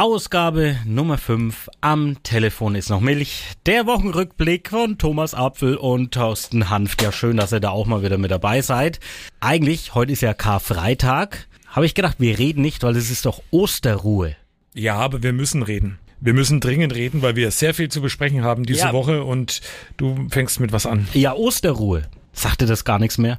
Ausgabe 0.00 0.78
Nummer 0.86 1.18
5. 1.18 1.68
Am 1.82 2.22
Telefon 2.22 2.74
ist 2.74 2.88
noch 2.88 3.00
Milch. 3.00 3.42
Der 3.66 3.84
Wochenrückblick 3.84 4.70
von 4.70 4.96
Thomas 4.96 5.34
Apfel 5.34 5.76
und 5.76 6.14
Thorsten 6.14 6.70
Hanft. 6.70 7.02
Ja, 7.02 7.12
schön, 7.12 7.36
dass 7.36 7.52
ihr 7.52 7.60
da 7.60 7.68
auch 7.68 7.84
mal 7.84 8.02
wieder 8.02 8.16
mit 8.16 8.30
dabei 8.30 8.62
seid. 8.62 8.98
Eigentlich, 9.40 9.94
heute 9.94 10.12
ist 10.12 10.22
ja 10.22 10.32
Karfreitag. 10.32 11.46
Habe 11.66 11.84
ich 11.84 11.94
gedacht, 11.94 12.16
wir 12.18 12.38
reden 12.38 12.62
nicht, 12.62 12.82
weil 12.82 12.96
es 12.96 13.10
ist 13.10 13.26
doch 13.26 13.42
Osterruhe. 13.50 14.36
Ja, 14.72 14.94
aber 14.94 15.22
wir 15.22 15.34
müssen 15.34 15.62
reden. 15.62 15.98
Wir 16.18 16.32
müssen 16.32 16.60
dringend 16.60 16.94
reden, 16.94 17.20
weil 17.20 17.36
wir 17.36 17.50
sehr 17.50 17.74
viel 17.74 17.90
zu 17.90 18.00
besprechen 18.00 18.42
haben 18.42 18.64
diese 18.64 18.86
ja. 18.86 18.92
Woche 18.94 19.22
und 19.22 19.60
du 19.98 20.28
fängst 20.30 20.60
mit 20.60 20.72
was 20.72 20.86
an. 20.86 21.08
Ja, 21.12 21.34
Osterruhe. 21.34 22.04
Sagte 22.32 22.64
das 22.64 22.86
gar 22.86 22.98
nichts 22.98 23.18
mehr? 23.18 23.38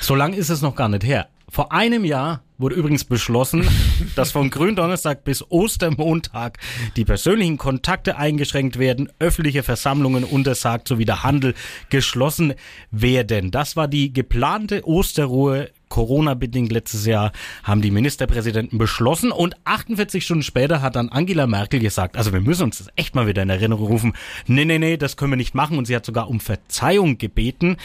So 0.00 0.14
lang 0.14 0.34
ist 0.34 0.50
es 0.50 0.62
noch 0.62 0.76
gar 0.76 0.88
nicht 0.88 1.02
her. 1.02 1.26
Vor 1.48 1.72
einem 1.72 2.04
Jahr 2.04 2.44
wurde 2.60 2.76
übrigens 2.76 3.04
beschlossen, 3.04 3.66
dass 4.16 4.32
von 4.32 4.50
Gründonnerstag 4.50 5.24
bis 5.24 5.44
Ostermontag 5.50 6.58
die 6.96 7.04
persönlichen 7.04 7.58
Kontakte 7.58 8.16
eingeschränkt 8.16 8.78
werden, 8.78 9.10
öffentliche 9.18 9.62
Versammlungen 9.62 10.24
untersagt 10.24 10.88
sowie 10.88 11.04
der 11.04 11.22
Handel 11.22 11.54
geschlossen 11.88 12.54
werden. 12.90 13.50
Das 13.50 13.76
war 13.76 13.88
die 13.88 14.12
geplante 14.12 14.86
Osterruhe 14.86 15.70
Corona-bedingt 15.90 16.72
letztes 16.72 17.04
Jahr 17.04 17.32
haben 17.62 17.82
die 17.82 17.90
Ministerpräsidenten 17.90 18.78
beschlossen 18.78 19.30
und 19.32 19.56
48 19.64 20.24
Stunden 20.24 20.42
später 20.42 20.80
hat 20.80 20.96
dann 20.96 21.10
Angela 21.10 21.46
Merkel 21.46 21.80
gesagt, 21.80 22.16
also 22.16 22.32
wir 22.32 22.40
müssen 22.40 22.62
uns 22.62 22.78
das 22.78 22.88
echt 22.96 23.14
mal 23.14 23.26
wieder 23.26 23.42
in 23.42 23.50
Erinnerung 23.50 23.88
rufen. 23.88 24.12
Nee, 24.46 24.64
nee, 24.64 24.78
nee, 24.78 24.96
das 24.96 25.16
können 25.18 25.32
wir 25.32 25.36
nicht 25.36 25.54
machen 25.54 25.76
und 25.76 25.86
sie 25.86 25.96
hat 25.96 26.06
sogar 26.06 26.30
um 26.30 26.40
Verzeihung 26.40 27.18
gebeten. 27.18 27.76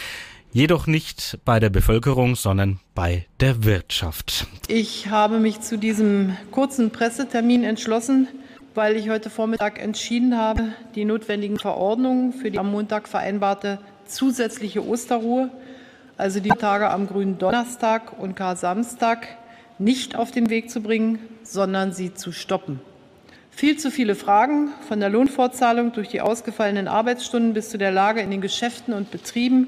Jedoch 0.56 0.88
nicht 0.88 1.38
bei 1.44 1.60
der 1.60 1.70
Bevölkerung, 1.70 2.38
sondern 2.38 2.80
bei 2.94 3.26
der 3.42 3.66
Wirtschaft. 3.66 4.48
Ich 4.70 5.10
habe 5.10 5.40
mich 5.40 5.60
zu 5.60 5.78
diesem 5.78 6.38
kurzen 6.50 6.92
Pressetermin 6.92 7.66
entschlossen, 7.66 8.30
weil 8.74 8.96
ich 8.96 9.10
heute 9.10 9.30
Vormittag 9.30 9.82
entschieden 9.84 10.38
habe, 10.38 10.70
die 10.96 11.04
notwendigen 11.04 11.60
Verordnungen 11.60 12.32
für 12.32 12.52
die 12.52 12.58
am 12.58 12.72
Montag 12.72 13.10
vereinbarte 13.10 13.80
zusätzliche 14.06 14.88
Osterruhe, 14.88 15.50
also 16.16 16.40
die 16.40 16.48
Tage 16.48 16.90
am 16.90 17.06
grünen 17.08 17.38
Donnerstag 17.38 18.18
und 18.18 18.38
Kar-Samstag, 18.38 19.28
nicht 19.78 20.16
auf 20.16 20.32
den 20.32 20.50
Weg 20.50 20.70
zu 20.70 20.80
bringen, 20.80 21.20
sondern 21.44 21.92
sie 21.92 22.14
zu 22.14 22.32
stoppen. 22.32 22.80
Viel 23.52 23.76
zu 23.76 23.92
viele 23.92 24.16
Fragen 24.16 24.70
von 24.88 25.02
der 25.02 25.10
Lohnfortzahlung 25.10 25.92
durch 25.92 26.08
die 26.08 26.22
ausgefallenen 26.22 26.88
Arbeitsstunden 26.88 27.54
bis 27.54 27.72
zu 27.72 27.78
der 27.78 27.92
Lage 27.92 28.22
in 28.22 28.32
den 28.32 28.40
Geschäften 28.40 28.94
und 28.94 29.12
Betrieben 29.12 29.68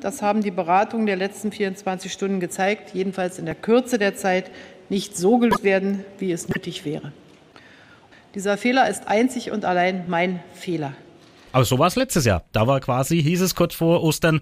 das 0.00 0.20
haben 0.20 0.42
die 0.42 0.50
Beratungen 0.50 1.06
der 1.06 1.16
letzten 1.16 1.52
24 1.52 2.12
Stunden 2.12 2.40
gezeigt, 2.40 2.94
jedenfalls 2.94 3.38
in 3.38 3.46
der 3.46 3.54
Kürze 3.54 3.98
der 3.98 4.16
Zeit 4.16 4.50
nicht 4.88 5.16
so 5.16 5.38
gelöst 5.38 5.62
werden, 5.62 6.04
wie 6.18 6.32
es 6.32 6.48
nötig 6.48 6.84
wäre. 6.84 7.12
Dieser 8.34 8.56
Fehler 8.58 8.88
ist 8.88 9.06
einzig 9.06 9.52
und 9.52 9.64
allein 9.64 10.04
mein 10.08 10.40
Fehler. 10.54 10.94
Aber 11.52 11.64
so 11.64 11.78
war 11.78 11.86
es 11.86 11.94
letztes 11.94 12.24
Jahr. 12.24 12.42
Da 12.50 12.66
war 12.66 12.80
quasi, 12.80 13.22
hieß 13.22 13.42
es 13.42 13.54
kurz 13.54 13.74
vor 13.74 14.02
Ostern, 14.02 14.40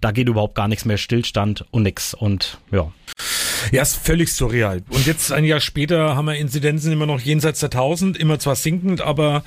da 0.00 0.12
geht 0.12 0.28
überhaupt 0.28 0.54
gar 0.54 0.68
nichts 0.68 0.84
mehr, 0.84 0.98
Stillstand 0.98 1.64
und 1.70 1.82
nix. 1.82 2.14
Und 2.14 2.58
ja. 2.70 2.90
Ja, 3.72 3.82
ist 3.82 3.96
völlig 3.96 4.32
surreal. 4.32 4.82
Und 4.88 5.06
jetzt 5.06 5.32
ein 5.32 5.44
Jahr 5.44 5.60
später 5.60 6.16
haben 6.16 6.24
wir 6.24 6.36
Inzidenzen 6.36 6.92
immer 6.92 7.06
noch 7.06 7.20
jenseits 7.20 7.60
der 7.60 7.68
1000, 7.68 8.16
immer 8.16 8.38
zwar 8.38 8.56
sinkend, 8.56 9.00
aber 9.00 9.44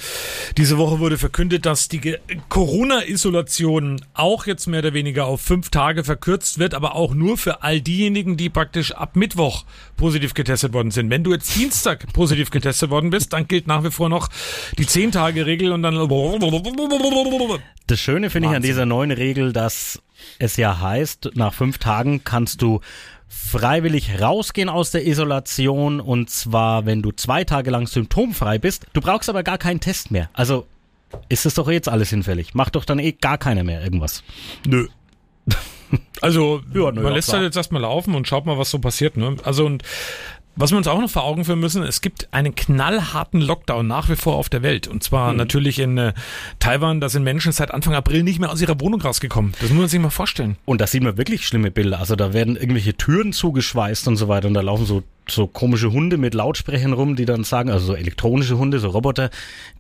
diese 0.58 0.78
Woche 0.78 1.00
wurde 1.00 1.18
verkündet, 1.18 1.66
dass 1.66 1.88
die 1.88 2.18
Corona-Isolation 2.50 4.02
auch 4.14 4.46
jetzt 4.46 4.68
mehr 4.68 4.80
oder 4.80 4.94
weniger 4.94 5.26
auf 5.26 5.42
fünf 5.42 5.70
Tage 5.72 6.04
verkürzt 6.04 6.60
wird, 6.60 6.74
aber 6.74 6.96
auch 6.96 7.14
nur 7.14 7.38
für 7.38 7.64
all 7.64 7.82
diejenigen, 7.82 8.38
die 8.38 8.50
praktisch 8.50 8.92
ab 8.92 9.16
Mittwoch 9.16 9.66
positiv 9.98 10.34
getestet 10.34 10.74
worden 10.74 10.92
sind. 10.92 11.10
Wenn 11.10 11.24
du 11.24 11.34
jetzt 11.34 11.56
Dienstag 11.56 12.12
positiv 12.14 12.52
getestet 12.52 12.92
worden 12.92 13.10
bist, 13.10 13.34
dann 13.34 13.48
gilt 13.48 13.68
nach 13.68 13.84
wie 13.84 13.92
vor 13.92 14.10
noch 14.10 14.30
die 14.78 14.86
zehn 14.86 15.12
Tage 15.12 15.46
Regel 15.46 15.72
und 15.72 15.82
dann 15.82 15.96
das 17.88 18.00
Schöne 18.00 18.30
finde 18.30 18.50
ich 18.50 18.56
an 18.56 18.62
dieser 18.62 18.86
neuen 18.86 19.12
Regel, 19.12 19.52
dass 19.52 20.02
es 20.40 20.58
ja 20.58 20.80
heißt, 20.80 21.32
nach 21.36 21.54
fünf 21.54 21.78
Tagen 21.78 22.24
kannst 22.24 22.62
du 22.62 22.82
freiwillig 23.28 24.22
rausgehen 24.22 24.70
aus 24.70 24.92
der 24.92 25.08
Isolation 25.08 26.00
und 26.00 26.30
zwar, 26.30 26.86
wenn 26.86 27.02
du 27.02 27.12
zwei 27.12 27.44
Tage 27.44 27.72
lang 27.72 27.88
symptomfrei 27.88 28.60
bist. 28.60 28.86
Du 28.94 29.02
brauchst 29.02 29.30
aber 29.30 29.44
gar 29.44 29.58
keinen 29.58 29.80
Test 29.80 30.12
mehr. 30.12 30.30
Also 30.34 30.68
ist 31.30 31.46
es 31.46 31.56
doch 31.56 31.70
jetzt 31.70 31.90
alles 31.90 32.10
hinfällig. 32.10 32.54
Macht 32.54 32.76
doch 32.76 32.86
dann 32.86 33.00
eh 33.00 33.12
gar 33.12 33.38
keiner 33.38 33.64
mehr 33.64 33.84
irgendwas. 33.84 34.24
Nö. 34.66 34.88
Also, 36.22 36.62
ja, 36.74 36.92
man 36.92 37.14
lässt 37.14 37.32
halt 37.32 37.44
jetzt 37.44 37.56
erstmal 37.56 37.84
laufen 37.84 38.16
und 38.16 38.28
schaut 38.28 38.48
mal, 38.48 38.58
was 38.58 38.72
so 38.72 38.80
passiert. 38.80 39.16
Ne? 39.16 39.36
Also, 39.44 39.66
und 39.66 39.84
was 40.56 40.72
wir 40.72 40.78
uns 40.78 40.88
auch 40.88 41.00
noch 41.00 41.10
vor 41.10 41.24
Augen 41.24 41.46
führen 41.46 41.60
müssen, 41.60 41.84
es 41.84 42.02
gibt 42.02 42.28
einen 42.32 42.56
knallharten 42.56 43.42
Lockdown 43.42 43.88
nach 43.88 44.10
wie 44.10 44.16
vor 44.16 44.36
auf 44.36 44.50
der 44.50 44.62
Welt. 44.62 44.88
Und 44.88 45.04
zwar 45.04 45.32
mhm. 45.32 45.38
natürlich 45.38 45.80
in 45.80 45.98
äh, 45.98 46.14
Taiwan, 46.60 47.02
da 47.02 47.10
sind 47.10 47.24
Menschen 47.24 47.52
seit 47.52 47.72
Anfang 47.72 47.96
April 47.96 48.24
nicht 48.24 48.40
mehr 48.40 48.52
aus 48.52 48.62
ihrer 48.62 48.80
Wohnung 48.80 49.02
rausgekommen. 49.02 49.54
Das 49.60 49.70
muss 49.70 49.80
man 49.80 49.88
sich 49.88 50.00
mal 50.00 50.10
vorstellen. 50.10 50.58
Und 50.66 50.82
da 50.82 50.88
sieht 50.88 51.04
man 51.04 51.18
wirklich 51.18 51.48
schlimme 51.48 51.72
Bilder. 51.72 52.00
Also 52.00 52.16
da 52.16 52.34
werden 52.34 52.56
irgendwelche 52.56 52.96
Türen 52.96 53.34
zugeschweißt 53.34 54.08
und 54.08 54.18
so 54.18 54.28
weiter 54.28 54.48
und 54.48 54.54
da 54.54 54.62
laufen 54.62 54.86
so 54.86 55.04
so 55.28 55.48
komische 55.48 55.92
Hunde 55.92 56.18
mit 56.18 56.34
Lautsprechern 56.34 56.94
rum, 56.94 57.16
die 57.16 57.26
dann 57.26 57.44
sagen, 57.44 57.70
also 57.70 57.88
so 57.88 57.96
elektronische 57.96 58.58
Hunde, 58.58 58.80
so 58.80 58.90
Roboter, 58.90 59.30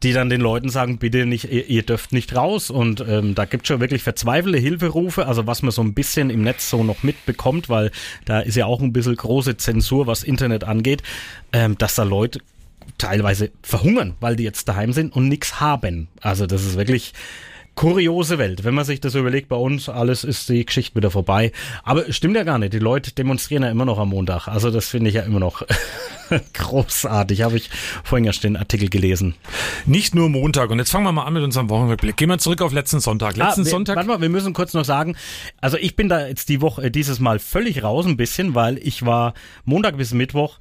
die 0.01 0.13
dann 0.13 0.29
den 0.29 0.41
Leuten 0.41 0.69
sagen, 0.69 0.97
bitte 0.97 1.25
nicht, 1.25 1.51
ihr, 1.51 1.67
ihr 1.69 1.83
dürft 1.83 2.13
nicht 2.13 2.35
raus. 2.35 2.69
Und 2.69 3.03
ähm, 3.07 3.35
da 3.35 3.45
gibt 3.45 3.67
schon 3.67 3.79
wirklich 3.79 4.03
verzweifelte 4.03 4.57
Hilferufe, 4.57 5.27
also 5.27 5.45
was 5.47 5.61
man 5.61 5.71
so 5.71 5.81
ein 5.81 5.93
bisschen 5.93 6.29
im 6.29 6.41
Netz 6.41 6.69
so 6.69 6.83
noch 6.83 7.03
mitbekommt, 7.03 7.69
weil 7.69 7.91
da 8.25 8.39
ist 8.39 8.55
ja 8.55 8.65
auch 8.65 8.81
ein 8.81 8.93
bisschen 8.93 9.15
große 9.15 9.57
Zensur, 9.57 10.07
was 10.07 10.23
Internet 10.23 10.63
angeht, 10.63 11.03
ähm, 11.51 11.77
dass 11.77 11.95
da 11.95 12.03
Leute 12.03 12.39
teilweise 12.97 13.51
verhungern, 13.61 14.15
weil 14.19 14.35
die 14.35 14.43
jetzt 14.43 14.67
daheim 14.67 14.93
sind 14.93 15.15
und 15.15 15.27
nichts 15.27 15.59
haben. 15.59 16.07
Also 16.21 16.45
das 16.45 16.63
ist 16.63 16.77
wirklich 16.77 17.13
kuriose 17.75 18.37
Welt. 18.37 18.63
Wenn 18.63 18.73
man 18.73 18.85
sich 18.85 19.01
das 19.01 19.15
überlegt, 19.15 19.49
bei 19.49 19.55
uns 19.55 19.89
alles 19.89 20.23
ist 20.23 20.49
die 20.49 20.65
Geschichte 20.65 20.95
wieder 20.95 21.11
vorbei. 21.11 21.51
Aber 21.83 22.11
stimmt 22.11 22.35
ja 22.35 22.43
gar 22.43 22.59
nicht. 22.59 22.73
Die 22.73 22.79
Leute 22.79 23.13
demonstrieren 23.13 23.63
ja 23.63 23.69
immer 23.69 23.85
noch 23.85 23.97
am 23.97 24.09
Montag. 24.09 24.47
Also 24.47 24.71
das 24.71 24.87
finde 24.87 25.09
ich 25.09 25.15
ja 25.15 25.23
immer 25.23 25.39
noch 25.39 25.63
großartig. 26.53 27.41
Habe 27.41 27.57
ich 27.57 27.69
vorhin 28.03 28.25
erst 28.25 28.43
den 28.43 28.57
Artikel 28.57 28.89
gelesen. 28.89 29.35
Nicht 29.85 30.15
nur 30.15 30.29
Montag. 30.29 30.69
Und 30.69 30.79
jetzt 30.79 30.91
fangen 30.91 31.05
wir 31.05 31.11
mal 31.11 31.25
an 31.25 31.33
mit 31.33 31.43
unserem 31.43 31.69
Wochenrückblick. 31.69 32.17
Gehen 32.17 32.29
wir 32.29 32.37
zurück 32.37 32.61
auf 32.61 32.73
letzten 32.73 32.99
Sonntag. 32.99 33.37
Letzten 33.37 33.61
ah, 33.61 33.65
wir, 33.65 33.71
Sonntag. 33.71 33.95
Warte 33.95 34.09
mal, 34.09 34.21
wir 34.21 34.29
müssen 34.29 34.53
kurz 34.53 34.73
noch 34.73 34.85
sagen. 34.85 35.15
Also 35.61 35.77
ich 35.77 35.95
bin 35.95 36.09
da 36.09 36.27
jetzt 36.27 36.49
die 36.49 36.61
Woche, 36.61 36.83
äh, 36.83 36.91
dieses 36.91 37.19
Mal 37.19 37.39
völlig 37.39 37.83
raus 37.83 38.05
ein 38.05 38.17
bisschen, 38.17 38.55
weil 38.55 38.77
ich 38.77 39.05
war 39.05 39.33
Montag 39.65 39.97
bis 39.97 40.13
Mittwoch 40.13 40.59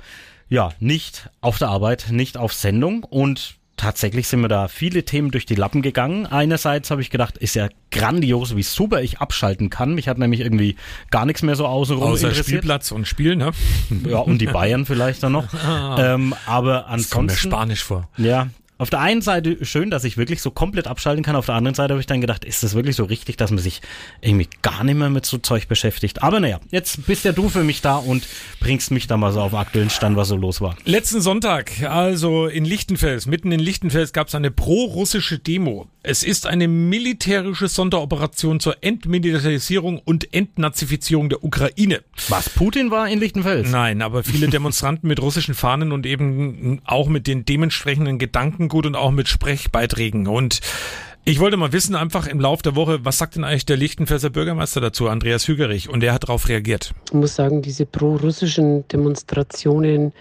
ja, 0.53 0.71
nicht 0.81 1.31
auf 1.41 1.57
der 1.57 1.69
Arbeit, 1.69 2.09
nicht 2.11 2.37
auf 2.37 2.53
Sendung 2.53 3.05
und 3.05 3.55
tatsächlich 3.83 4.29
sind 4.29 4.43
mir 4.43 4.49
da 4.49 4.69
viele 4.69 5.05
Themen 5.05 5.33
durch 5.33 5.45
die 5.45 5.57
Lappen 5.57 5.83
gegangen. 5.83 6.27
Einerseits 6.27 6.93
habe 6.93 7.03
ich 7.03 7.11
gedacht, 7.11 7.37
ist 7.37 7.57
ja 7.57 7.69
grandios, 7.91 8.55
wie 8.55 8.63
super 8.63 9.03
ich 9.03 9.19
abschalten 9.19 9.71
kann. 9.71 9.95
Mich 9.95 10.07
hat 10.07 10.19
nämlich 10.19 10.41
irgendwie 10.41 10.77
gar 11.11 11.27
nichts 11.27 11.43
mehr 11.43 11.57
so 11.57 11.67
außenrum 11.67 12.13
Außer 12.13 12.29
interessiert. 12.29 12.47
Spielplatz 12.47 12.93
und 12.93 13.09
Spiel, 13.09 13.35
ne? 13.35 13.51
Ja, 14.09 14.19
und 14.19 14.39
die 14.39 14.47
Bayern 14.47 14.87
vielleicht 14.87 15.25
dann 15.25 15.33
noch. 15.33 15.49
ähm, 15.99 16.33
aber 16.47 16.87
ansonsten. 16.87 17.01
Das 17.03 17.11
kommt 17.11 17.31
mir 17.31 17.37
Spanisch 17.37 17.83
vor. 17.83 18.09
Ja, 18.19 18.49
auf 18.83 18.91
der 18.91 18.99
einen 18.99 19.23
Seite 19.23 19.65
schön, 19.65 19.91
dass 19.91 20.03
ich 20.03 20.17
wirklich 20.17 20.43
so 20.43 20.51
komplett 20.51 20.89
abschalten 20.89 21.23
kann. 21.23 21.37
Auf 21.37 21.47
der 21.47 21.55
anderen 21.55 21.77
Seite 21.77 21.93
habe 21.93 22.01
ich 22.01 22.07
dann 22.07 22.21
gedacht, 22.21 22.45
ist 22.45 22.65
das 22.65 22.75
wirklich 22.75 22.97
so 22.97 23.05
richtig, 23.05 23.37
dass 23.37 23.53
man 23.53 23.61
sich 23.61 23.81
irgendwie 24.21 24.49
gar 24.61 24.83
nicht 24.83 24.97
mehr 24.97 25.09
mit 25.09 25.25
so 25.25 25.39
Zeug 25.39 25.69
beschäftigt? 25.69 26.21
Aber 26.21 26.41
naja, 26.41 26.59
jetzt 26.73 27.07
bist 27.07 27.25
ja 27.25 27.31
du 27.31 27.49
für 27.49 27.63
mich 27.63 27.81
da 27.81 27.95
und 27.95 28.27
bringst 28.59 28.91
mich 28.91 29.07
da 29.07 29.17
mal 29.17 29.33
so 29.33 29.41
auf 29.41 29.55
aktuellen 29.55 29.89
Stand, 29.89 30.17
was 30.17 30.27
so 30.27 30.37
los 30.37 30.61
war. 30.61 30.77
Letzten 30.85 31.21
Sonntag, 31.21 31.71
also 31.85 32.47
in 32.47 32.65
Lichtenfels, 32.65 33.27
mitten 33.27 33.53
in 33.53 33.61
Lichtenfels 33.61 34.13
gab 34.13 34.27
es 34.27 34.35
eine 34.35 34.51
pro-russische 34.51 35.39
Demo. 35.39 35.87
Es 36.05 36.25
ist 36.25 36.49
eine 36.49 36.67
militärische 36.67 37.69
Sonderoperation 37.69 38.59
zur 38.59 38.79
Entmilitarisierung 38.81 40.01
und 40.01 40.35
Entnazifizierung 40.35 41.29
der 41.29 41.45
Ukraine. 41.45 42.03
Was 42.29 42.51
Putin 42.51 42.91
war 42.91 43.09
in 43.09 43.21
Lichtenfels? 43.21 43.71
Nein, 43.71 44.03
aber 44.03 44.25
viele 44.25 44.49
Demonstranten 44.51 45.07
mit 45.07 45.23
russischen 45.23 45.55
Fahnen 45.55 45.93
und 45.93 46.05
eben 46.05 46.81
auch 46.85 47.09
mit 47.09 47.29
den 47.29 47.45
dementsprechenden 47.45 48.19
Gedankengut 48.73 48.87
und 48.87 48.97
auch 48.97 49.11
mit 49.11 49.29
Sprechbeiträgen. 49.29 50.27
Und 50.27 50.61
ich 51.25 51.39
wollte 51.39 51.57
mal 51.57 51.73
wissen, 51.73 51.95
einfach 51.95 52.27
im 52.27 52.41
Lauf 52.41 52.63
der 52.63 52.75
Woche, 52.75 53.05
was 53.05 53.19
sagt 53.19 53.37
denn 53.37 53.45
eigentlich 53.45 53.67
der 53.67 53.77
Lichtenfelser 53.77 54.31
Bürgermeister 54.31 54.81
dazu, 54.81 55.09
Andreas 55.09 55.47
Hügerich? 55.47 55.89
Und 55.89 56.03
er 56.03 56.15
hat 56.15 56.25
darauf 56.25 56.49
reagiert. 56.49 56.93
Ich 57.09 57.15
muss 57.15 57.35
sagen, 57.35 57.63
diese 57.63 57.87
pro-russischen 57.87 58.87
Demonstrationen 58.89 60.13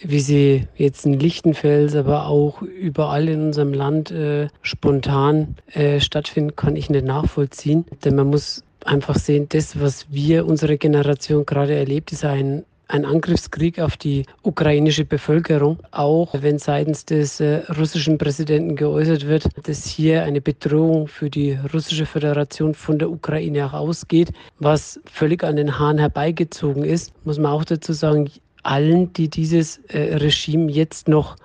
wie 0.00 0.20
sie 0.20 0.68
jetzt 0.76 1.06
in 1.06 1.18
Lichtenfels, 1.18 1.96
aber 1.96 2.28
auch 2.28 2.62
überall 2.62 3.28
in 3.28 3.46
unserem 3.46 3.72
Land 3.72 4.12
äh, 4.12 4.46
spontan 4.62 5.56
äh, 5.72 5.98
stattfinden, 5.98 6.54
kann 6.54 6.76
ich 6.76 6.88
nicht 6.88 7.04
nachvollziehen. 7.04 7.84
Denn 8.04 8.14
man 8.14 8.28
muss 8.28 8.62
einfach 8.84 9.16
sehen, 9.16 9.48
das, 9.48 9.80
was 9.80 10.06
wir, 10.08 10.46
unsere 10.46 10.78
Generation 10.78 11.44
gerade 11.44 11.74
erlebt, 11.74 12.12
ist 12.12 12.24
ein 12.24 12.64
ein 12.88 13.04
Angriffskrieg 13.04 13.78
auf 13.78 13.96
die 13.96 14.24
ukrainische 14.42 15.04
Bevölkerung, 15.04 15.78
auch 15.90 16.34
wenn 16.40 16.58
seitens 16.58 17.04
des 17.04 17.38
äh, 17.40 17.62
russischen 17.78 18.18
Präsidenten 18.18 18.76
geäußert 18.76 19.26
wird, 19.26 19.48
dass 19.68 19.86
hier 19.86 20.24
eine 20.24 20.40
Bedrohung 20.40 21.06
für 21.06 21.30
die 21.30 21.58
russische 21.72 22.06
Föderation 22.06 22.74
von 22.74 22.98
der 22.98 23.10
Ukraine 23.10 23.66
auch 23.66 23.74
ausgeht, 23.74 24.32
was 24.58 24.98
völlig 25.04 25.44
an 25.44 25.56
den 25.56 25.78
Haaren 25.78 25.98
herbeigezogen 25.98 26.82
ist, 26.82 27.12
muss 27.24 27.38
man 27.38 27.52
auch 27.52 27.64
dazu 27.64 27.92
sagen, 27.92 28.30
allen, 28.62 29.12
die 29.12 29.28
dieses 29.28 29.78
äh, 29.88 30.16
Regime 30.16 30.70
jetzt 30.70 31.08
noch 31.08 31.36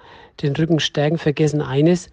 den 0.41 0.55
Rücken 0.55 0.79
stärken, 0.79 1.17
vergessen 1.17 1.61
eines, 1.61 2.09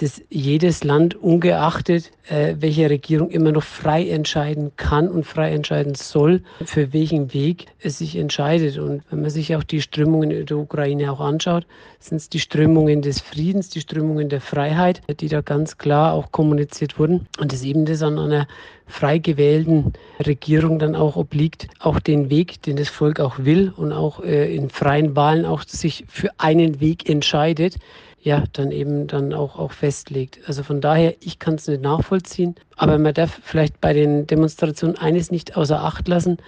dass 0.00 0.22
jedes 0.30 0.82
Land 0.82 1.14
ungeachtet 1.14 2.10
äh, 2.30 2.56
welche 2.60 2.88
Regierung 2.88 3.30
immer 3.30 3.52
noch 3.52 3.62
frei 3.62 4.08
entscheiden 4.08 4.72
kann 4.76 5.08
und 5.08 5.26
frei 5.26 5.52
entscheiden 5.52 5.94
soll, 5.94 6.42
für 6.64 6.92
welchen 6.92 7.34
Weg 7.34 7.66
es 7.80 7.98
sich 7.98 8.16
entscheidet. 8.16 8.78
Und 8.78 9.02
wenn 9.10 9.20
man 9.20 9.30
sich 9.30 9.56
auch 9.56 9.64
die 9.64 9.82
Strömungen 9.82 10.30
in 10.30 10.46
der 10.46 10.56
Ukraine 10.56 11.12
auch 11.12 11.20
anschaut, 11.20 11.66
sind 11.98 12.18
es 12.18 12.28
die 12.28 12.38
Strömungen 12.38 13.02
des 13.02 13.20
Friedens, 13.20 13.68
die 13.68 13.80
Strömungen 13.80 14.28
der 14.28 14.40
Freiheit, 14.40 15.02
die 15.20 15.28
da 15.28 15.40
ganz 15.40 15.76
klar 15.76 16.14
auch 16.14 16.30
kommuniziert 16.30 16.98
wurden. 16.98 17.26
Und 17.38 17.52
das 17.52 17.64
eben 17.64 17.84
das 17.84 18.02
an 18.02 18.18
einer 18.18 18.46
frei 18.86 19.18
gewählten 19.18 19.92
Regierung 20.24 20.78
dann 20.78 20.94
auch 20.94 21.16
obliegt, 21.16 21.68
auch 21.78 22.00
den 22.00 22.30
Weg, 22.30 22.62
den 22.62 22.76
das 22.76 22.88
Volk 22.88 23.20
auch 23.20 23.38
will 23.40 23.72
und 23.76 23.92
auch 23.92 24.22
äh, 24.22 24.54
in 24.54 24.70
freien 24.70 25.16
Wahlen 25.16 25.44
auch 25.44 25.62
sich 25.62 26.04
für 26.08 26.30
einen 26.38 26.80
Weg 26.80 27.08
entscheidet, 27.08 27.76
ja, 28.22 28.44
dann 28.52 28.70
eben 28.70 29.06
dann 29.06 29.32
auch, 29.32 29.58
auch 29.58 29.72
festlegt. 29.72 30.40
Also 30.46 30.62
von 30.62 30.80
daher, 30.80 31.14
ich 31.20 31.38
kann 31.38 31.54
es 31.54 31.66
nicht 31.66 31.82
nachvollziehen, 31.82 32.54
aber 32.76 32.98
man 32.98 33.14
darf 33.14 33.40
vielleicht 33.42 33.80
bei 33.80 33.92
den 33.92 34.26
Demonstrationen 34.26 34.96
eines 34.98 35.30
nicht 35.30 35.56
außer 35.56 35.82
Acht 35.82 36.06
lassen, 36.08 36.38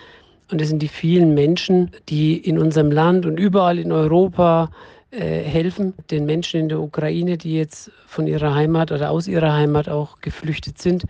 und 0.52 0.60
das 0.60 0.68
sind 0.68 0.82
die 0.82 0.88
vielen 0.88 1.32
Menschen, 1.32 1.90
die 2.10 2.36
in 2.36 2.58
unserem 2.58 2.90
Land 2.90 3.24
und 3.24 3.38
überall 3.38 3.78
in 3.78 3.90
Europa 3.90 4.70
äh, 5.10 5.18
helfen, 5.18 5.94
den 6.10 6.26
Menschen 6.26 6.60
in 6.60 6.68
der 6.68 6.80
Ukraine, 6.80 7.38
die 7.38 7.56
jetzt 7.56 7.90
von 8.06 8.26
ihrer 8.26 8.54
Heimat 8.54 8.92
oder 8.92 9.10
aus 9.10 9.26
ihrer 9.26 9.54
Heimat 9.54 9.88
auch 9.88 10.20
geflüchtet 10.20 10.78
sind, 10.78 11.04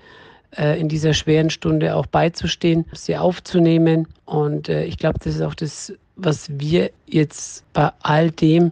äh, 0.57 0.81
in 0.81 0.89
dieser 0.89 1.13
schweren 1.13 1.51
Stunde 1.51 1.97
auch 1.97 2.07
beizustehen, 2.07 2.85
sie 2.93 3.17
aufzunehmen. 3.17 4.07
Und 4.27 4.69
äh, 4.69 4.85
ich 4.85 4.97
glaube, 4.97 5.19
das 5.23 5.35
ist 5.35 5.43
auch 5.43 5.57
das, 5.57 5.93
was 6.15 6.49
wir 6.59 6.91
jetzt 7.07 7.65
bei 7.73 7.91
all 8.01 8.31
dem 8.31 8.71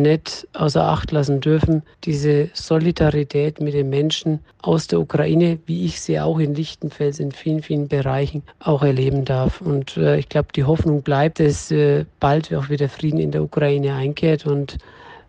nicht 0.00 0.48
außer 0.54 0.82
Acht 0.82 1.12
lassen 1.12 1.40
dürfen, 1.40 1.82
diese 2.04 2.48
Solidarität 2.54 3.60
mit 3.60 3.74
den 3.74 3.90
Menschen 3.90 4.40
aus 4.62 4.86
der 4.86 5.00
Ukraine, 5.00 5.58
wie 5.66 5.84
ich 5.84 6.00
sie 6.00 6.18
auch 6.18 6.38
in 6.38 6.54
Lichtenfels 6.54 7.20
in 7.20 7.32
vielen, 7.32 7.62
vielen 7.62 7.88
Bereichen 7.88 8.42
auch 8.60 8.82
erleben 8.82 9.24
darf. 9.24 9.60
Und 9.60 9.96
äh, 9.96 10.18
ich 10.18 10.28
glaube, 10.28 10.48
die 10.54 10.64
Hoffnung 10.64 11.02
bleibt, 11.02 11.40
dass 11.40 11.70
äh, 11.70 12.04
bald 12.20 12.52
auch 12.54 12.70
wieder 12.70 12.88
Frieden 12.88 13.20
in 13.20 13.30
der 13.30 13.42
Ukraine 13.42 13.94
einkehrt 13.94 14.46
und 14.46 14.78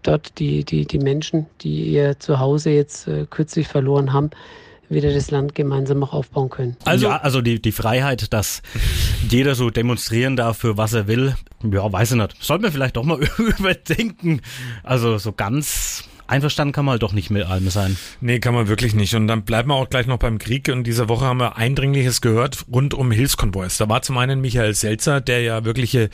dort 0.04 0.40
die, 0.40 0.64
die, 0.64 0.86
die 0.86 1.00
Menschen, 1.00 1.48
die 1.62 1.86
ihr 1.86 2.20
Zuhause 2.20 2.70
jetzt 2.70 3.08
äh, 3.08 3.26
kürzlich 3.30 3.68
verloren 3.68 4.14
haben, 4.14 4.30
wieder 4.94 5.14
das 5.14 5.32
Land 5.32 5.56
gemeinsam 5.56 6.04
auch 6.04 6.14
aufbauen 6.14 6.50
können. 6.50 6.78
Also, 6.86 7.08
ja, 7.08 7.18
also 7.18 7.42
die, 7.42 7.62
die 7.62 7.72
Freiheit, 7.72 8.34
dass 8.34 8.62
jeder 9.30 9.56
so 9.56 9.70
demonstrieren 9.70 10.36
darf, 10.36 10.58
für 10.58 10.78
was 10.78 10.94
er 10.94 11.08
will, 11.08 11.36
ja, 11.64 11.92
weiß 11.92 12.12
ich 12.12 12.18
nicht. 12.18 12.36
Sollte 12.44 12.64
man 12.64 12.72
vielleicht 12.72 12.98
doch 12.98 13.04
mal 13.04 13.20
überdenken. 13.38 14.42
Also 14.84 15.18
so 15.18 15.32
ganz 15.32 16.04
einverstanden 16.28 16.74
kann 16.74 16.86
man 16.86 17.00
doch 17.00 17.14
nicht 17.14 17.30
mit 17.30 17.46
allem 17.46 17.70
sein. 17.70 17.98
Nee, 18.22 18.40
kann 18.40 18.54
man 18.54 18.68
wirklich 18.68 18.94
nicht. 18.94 19.16
Und 19.16 19.28
dann 19.28 19.44
bleiben 19.44 19.70
wir 19.70 19.76
auch 19.76 19.90
gleich 19.90 20.08
noch 20.08 20.18
beim 20.18 20.40
Krieg. 20.40 20.70
Und 20.70 20.86
dieser 20.86 21.10
Woche 21.10 21.26
haben 21.26 21.40
wir 21.40 21.58
Eindringliches 21.58 22.22
gehört 22.22 22.66
rund 22.72 22.94
um 22.94 23.12
Hilfskonvois. 23.12 23.78
Da 23.78 23.90
war 23.90 24.02
zum 24.02 24.18
einen 24.18 24.42
Michael 24.42 24.74
Selzer, 24.74 25.22
der 25.22 25.42
ja 25.42 25.66
wirkliche 25.66 26.10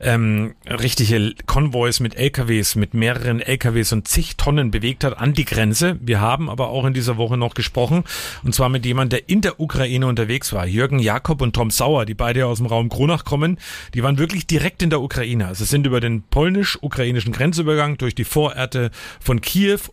ähm, 0.00 0.54
richtige 0.66 1.34
Konvois 1.46 2.00
mit 2.00 2.16
LKWs, 2.16 2.76
mit 2.76 2.94
mehreren 2.94 3.40
LKWs 3.40 3.92
und 3.92 4.08
zig 4.08 4.36
Tonnen 4.36 4.70
bewegt 4.70 5.04
hat 5.04 5.18
an 5.18 5.34
die 5.34 5.44
Grenze. 5.44 5.96
Wir 6.00 6.20
haben 6.20 6.48
aber 6.48 6.68
auch 6.68 6.84
in 6.84 6.94
dieser 6.94 7.16
Woche 7.16 7.36
noch 7.36 7.54
gesprochen. 7.54 8.04
Und 8.44 8.54
zwar 8.54 8.68
mit 8.68 8.84
jemandem, 8.86 9.20
der 9.20 9.28
in 9.28 9.40
der 9.40 9.60
Ukraine 9.60 10.06
unterwegs 10.06 10.52
war. 10.52 10.66
Jürgen 10.66 10.98
Jakob 10.98 11.42
und 11.42 11.54
Tom 11.54 11.70
Sauer, 11.70 12.06
die 12.06 12.14
beide 12.14 12.46
aus 12.46 12.58
dem 12.58 12.66
Raum 12.66 12.88
Kronach 12.88 13.24
kommen. 13.24 13.58
Die 13.94 14.02
waren 14.02 14.18
wirklich 14.18 14.46
direkt 14.46 14.82
in 14.82 14.90
der 14.90 15.00
Ukraine. 15.00 15.46
Also 15.46 15.64
sind 15.64 15.86
über 15.86 16.00
den 16.00 16.22
polnisch-ukrainischen 16.22 17.32
Grenzübergang 17.32 17.98
durch 17.98 18.14
die 18.14 18.24
Vororte 18.24 18.90
von 19.20 19.40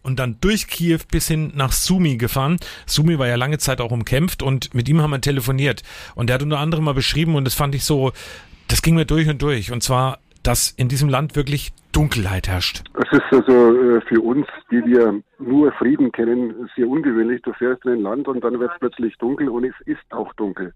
und 0.04 0.20
dann 0.20 0.38
durch 0.42 0.68
Kiew 0.68 1.00
bis 1.10 1.28
hin 1.28 1.52
nach 1.56 1.72
Sumi 1.72 2.18
gefahren. 2.18 2.58
Sumi 2.86 3.18
war 3.20 3.28
ja 3.28 3.36
lange 3.36 3.58
Zeit 3.58 3.82
auch 3.82 3.92
umkämpft 3.92 4.44
und 4.44 4.74
mit 4.74 4.90
ihm 4.90 5.02
haben 5.02 5.12
wir 5.12 5.22
telefoniert. 5.22 5.84
Und 6.16 6.30
er 6.30 6.36
hat 6.36 6.44
unter 6.44 6.60
anderem 6.60 6.84
mal 6.86 6.94
beschrieben, 6.94 7.36
und 7.36 7.46
das 7.46 7.54
fand 7.54 7.76
ich 7.76 7.84
so, 7.84 8.12
das 8.68 8.82
ging 8.82 8.96
mir 8.96 9.06
durch 9.06 9.28
und 9.28 9.42
durch. 9.42 9.72
Und 9.72 9.82
zwar, 9.82 10.20
dass 10.44 10.72
in 10.72 10.90
diesem 10.90 11.10
Land 11.10 11.36
wirklich 11.36 11.72
Dunkelheit 11.96 12.50
herrscht. 12.50 12.84
Es 12.96 13.10
ist 13.18 13.24
also 13.32 13.74
äh, 13.74 14.02
für 14.02 14.20
uns, 14.20 14.46
die 14.70 14.84
wir 14.84 15.22
nur 15.40 15.72
Frieden 15.74 16.12
kennen, 16.12 16.70
sehr 16.76 16.90
ungewöhnlich. 16.90 17.42
Du 17.44 17.54
fährst 17.54 17.86
in 17.86 17.94
ein 17.94 18.02
Land 18.02 18.28
und 18.28 18.44
dann 18.44 18.60
wird 18.60 18.72
es 18.74 18.80
plötzlich 18.80 19.18
dunkel 19.18 19.48
und 19.48 19.64
es 19.64 19.76
ist 19.86 20.04
auch 20.10 20.34
dunkel. 20.34 20.74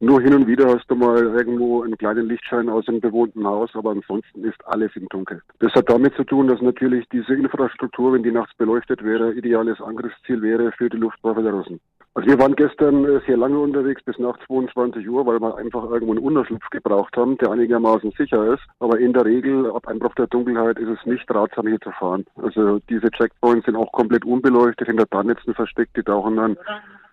Nur 0.00 0.20
hin 0.20 0.34
und 0.34 0.46
wieder 0.46 0.66
hast 0.66 0.86
du 0.90 0.94
mal 0.94 1.24
irgendwo 1.24 1.82
einen 1.82 1.96
kleinen 1.96 2.28
Lichtschein 2.28 2.68
aus 2.68 2.86
einem 2.86 3.00
bewohnten 3.00 3.46
Haus, 3.46 3.70
aber 3.72 3.92
ansonsten 3.92 4.44
ist 4.44 4.62
alles 4.66 4.94
im 4.94 5.08
Dunkel. 5.08 5.40
Das 5.60 5.72
hat 5.72 5.88
damit 5.88 6.14
zu 6.16 6.24
tun, 6.24 6.48
dass 6.48 6.60
natürlich 6.60 7.08
diese 7.08 7.34
Infrastruktur, 7.34 8.12
wenn 8.12 8.22
die 8.22 8.32
nachts 8.32 8.54
beleuchtet 8.58 9.02
wäre, 9.02 9.32
ideales 9.32 9.80
Angriffsziel 9.80 10.42
wäre 10.42 10.70
für 10.72 10.90
die 10.90 10.98
Luftwaffe 10.98 11.42
der 11.42 11.52
Russen. 11.52 11.80
Also 12.18 12.30
wir 12.30 12.38
waren 12.40 12.56
gestern 12.56 13.04
äh, 13.04 13.20
sehr 13.28 13.36
lange 13.36 13.60
unterwegs, 13.60 14.02
bis 14.02 14.18
nach 14.18 14.36
22 14.48 15.08
Uhr, 15.08 15.24
weil 15.24 15.40
wir 15.40 15.56
einfach 15.56 15.84
irgendwo 15.84 16.10
einen 16.14 16.24
Unterschlupf 16.24 16.68
gebraucht 16.70 17.16
haben, 17.16 17.38
der 17.38 17.52
einigermaßen 17.52 18.10
sicher 18.18 18.54
ist. 18.54 18.62
Aber 18.80 18.98
in 18.98 19.12
der 19.12 19.24
Regel, 19.24 19.70
ab 19.70 19.86
Einbruch 19.86 20.16
der 20.16 20.26
Dunkelheit, 20.26 20.80
ist 20.80 20.88
es 20.88 21.06
nicht 21.06 21.32
ratsam, 21.32 21.68
hier 21.68 21.80
zu 21.80 21.92
fahren. 21.92 22.26
Also 22.42 22.80
diese 22.90 23.08
Checkpoints 23.12 23.66
sind 23.66 23.76
auch 23.76 23.92
komplett 23.92 24.24
unbeleuchtet, 24.24 24.88
hinter 24.88 25.08
Tarnnetzen 25.08 25.54
versteckt, 25.54 25.96
die 25.96 26.02
tauchen 26.02 26.34
dann 26.34 26.56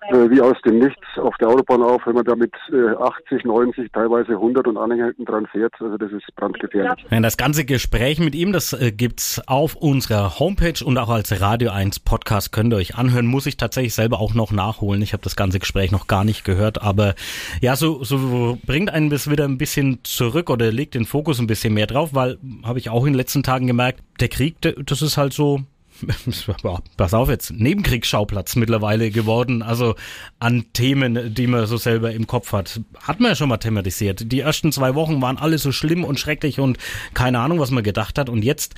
äh, 0.09 0.29
wie 0.29 0.41
aus 0.41 0.55
dem 0.65 0.79
Nichts 0.79 1.05
auf 1.17 1.35
der 1.37 1.49
Autobahn 1.49 1.81
auf, 1.81 2.01
wenn 2.05 2.15
man 2.15 2.25
damit 2.25 2.53
äh, 2.71 2.95
80, 2.95 3.45
90, 3.45 3.91
teilweise 3.91 4.33
100 4.33 4.67
und 4.67 4.77
Anhänger 4.77 5.05
hinten 5.05 5.25
dran 5.25 5.47
fährt. 5.47 5.73
Also 5.79 5.97
das 5.97 6.11
ist 6.11 6.23
brandgefährlich. 6.35 7.05
Ja, 7.09 7.19
das 7.19 7.37
ganze 7.37 7.65
Gespräch 7.65 8.19
mit 8.19 8.35
ihm, 8.35 8.51
das 8.51 8.73
äh, 8.73 8.91
gibt's 8.91 9.41
auf 9.47 9.75
unserer 9.75 10.39
Homepage 10.39 10.83
und 10.83 10.97
auch 10.97 11.09
als 11.09 11.39
Radio 11.41 11.71
1 11.71 11.99
Podcast 11.99 12.51
könnt 12.51 12.73
ihr 12.73 12.77
euch 12.77 12.95
anhören. 12.95 13.25
Muss 13.25 13.45
ich 13.45 13.57
tatsächlich 13.57 13.93
selber 13.93 14.19
auch 14.19 14.33
noch 14.33 14.51
nachholen. 14.51 15.01
Ich 15.01 15.13
habe 15.13 15.23
das 15.23 15.35
ganze 15.35 15.59
Gespräch 15.59 15.91
noch 15.91 16.07
gar 16.07 16.23
nicht 16.23 16.45
gehört, 16.45 16.81
aber 16.81 17.15
ja, 17.61 17.75
so, 17.75 18.03
so 18.03 18.57
bringt 18.65 18.91
einen 18.91 19.09
das 19.09 19.29
wieder 19.29 19.45
ein 19.45 19.57
bisschen 19.57 19.99
zurück 20.03 20.49
oder 20.49 20.71
legt 20.71 20.95
den 20.95 21.05
Fokus 21.05 21.39
ein 21.39 21.47
bisschen 21.47 21.73
mehr 21.73 21.87
drauf, 21.87 22.13
weil 22.13 22.37
habe 22.63 22.79
ich 22.79 22.89
auch 22.89 23.05
in 23.05 23.13
den 23.13 23.17
letzten 23.17 23.43
Tagen 23.43 23.67
gemerkt, 23.67 24.01
der 24.19 24.29
Krieg, 24.29 24.57
das 24.61 25.01
ist 25.01 25.17
halt 25.17 25.33
so 25.33 25.61
pass 26.97 27.13
auf 27.13 27.29
jetzt, 27.29 27.51
Nebenkriegsschauplatz 27.51 28.55
mittlerweile 28.55 29.11
geworden, 29.11 29.61
also 29.61 29.95
an 30.39 30.65
Themen, 30.73 31.33
die 31.33 31.47
man 31.47 31.65
so 31.67 31.77
selber 31.77 32.11
im 32.11 32.27
Kopf 32.27 32.51
hat. 32.51 32.81
Hat 32.99 33.19
man 33.19 33.31
ja 33.31 33.35
schon 33.35 33.49
mal 33.49 33.57
thematisiert. 33.57 34.31
Die 34.31 34.39
ersten 34.39 34.71
zwei 34.71 34.95
Wochen 34.95 35.21
waren 35.21 35.37
alle 35.37 35.57
so 35.57 35.71
schlimm 35.71 36.03
und 36.03 36.19
schrecklich 36.19 36.59
und 36.59 36.77
keine 37.13 37.39
Ahnung, 37.39 37.59
was 37.59 37.71
man 37.71 37.83
gedacht 37.83 38.17
hat. 38.17 38.29
Und 38.29 38.43
jetzt 38.43 38.75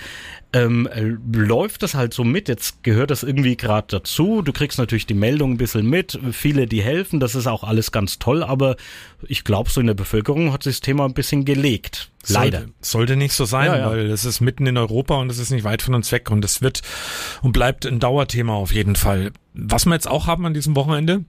ähm, 0.54 0.88
läuft 1.32 1.84
das 1.84 1.96
halt 1.96 2.14
so 2.14 2.24
mit. 2.24 2.48
Jetzt 2.48 2.84
gehört 2.84 3.12
das 3.12 3.24
irgendwie 3.24 3.58
gerade 3.58 3.88
dazu. 3.90 4.42
Du 4.42 4.54
kriegst 4.54 4.78
natürlich 4.78 5.06
die 5.06 5.14
Meldung 5.14 5.54
ein 5.54 5.58
bisschen 5.58 5.90
mit. 5.90 6.20
Viele, 6.32 6.68
die 6.68 6.82
helfen, 6.82 7.20
das 7.20 7.36
ist 7.36 7.48
auch 7.48 7.64
alles 7.64 7.92
ganz 7.92 8.20
toll, 8.20 8.44
aber 8.44 8.76
ich 9.28 9.44
glaube, 9.44 9.70
so 9.70 9.82
in 9.82 9.88
der 9.88 9.94
Bevölkerung 9.94 10.54
hat 10.54 10.64
sich 10.64 10.76
das 10.76 10.82
Thema 10.82 11.06
ein 11.06 11.14
bisschen 11.14 11.46
gelegt. 11.46 12.12
Leider. 12.28 12.60
Sollte, 12.60 12.74
sollte 12.82 13.16
nicht 13.16 13.34
so 13.34 13.46
sein, 13.46 13.68
ja, 13.68 13.78
ja. 13.78 13.90
weil 13.90 14.10
es 14.10 14.26
ist 14.26 14.42
mitten 14.42 14.66
in 14.66 14.78
Europa 14.78 15.16
und 15.16 15.32
es 15.32 15.38
ist 15.38 15.52
nicht 15.52 15.64
weit 15.64 15.82
von 15.82 15.96
uns 15.96 16.12
weg 16.12 16.30
und 16.30 16.44
es 16.44 16.62
wird 16.62 16.82
und 17.42 17.54
bleibt 17.54 17.86
ein 17.86 18.00
Dauerthema 18.00 18.54
auf 18.54 18.74
jeden 18.74 18.96
Fall. 18.96 19.32
Was 19.54 19.86
wir 19.86 19.94
jetzt 19.94 20.08
auch 20.08 20.28
haben 20.28 20.46
an 20.46 20.54
diesem 20.54 20.76
Wochenende, 20.76 21.24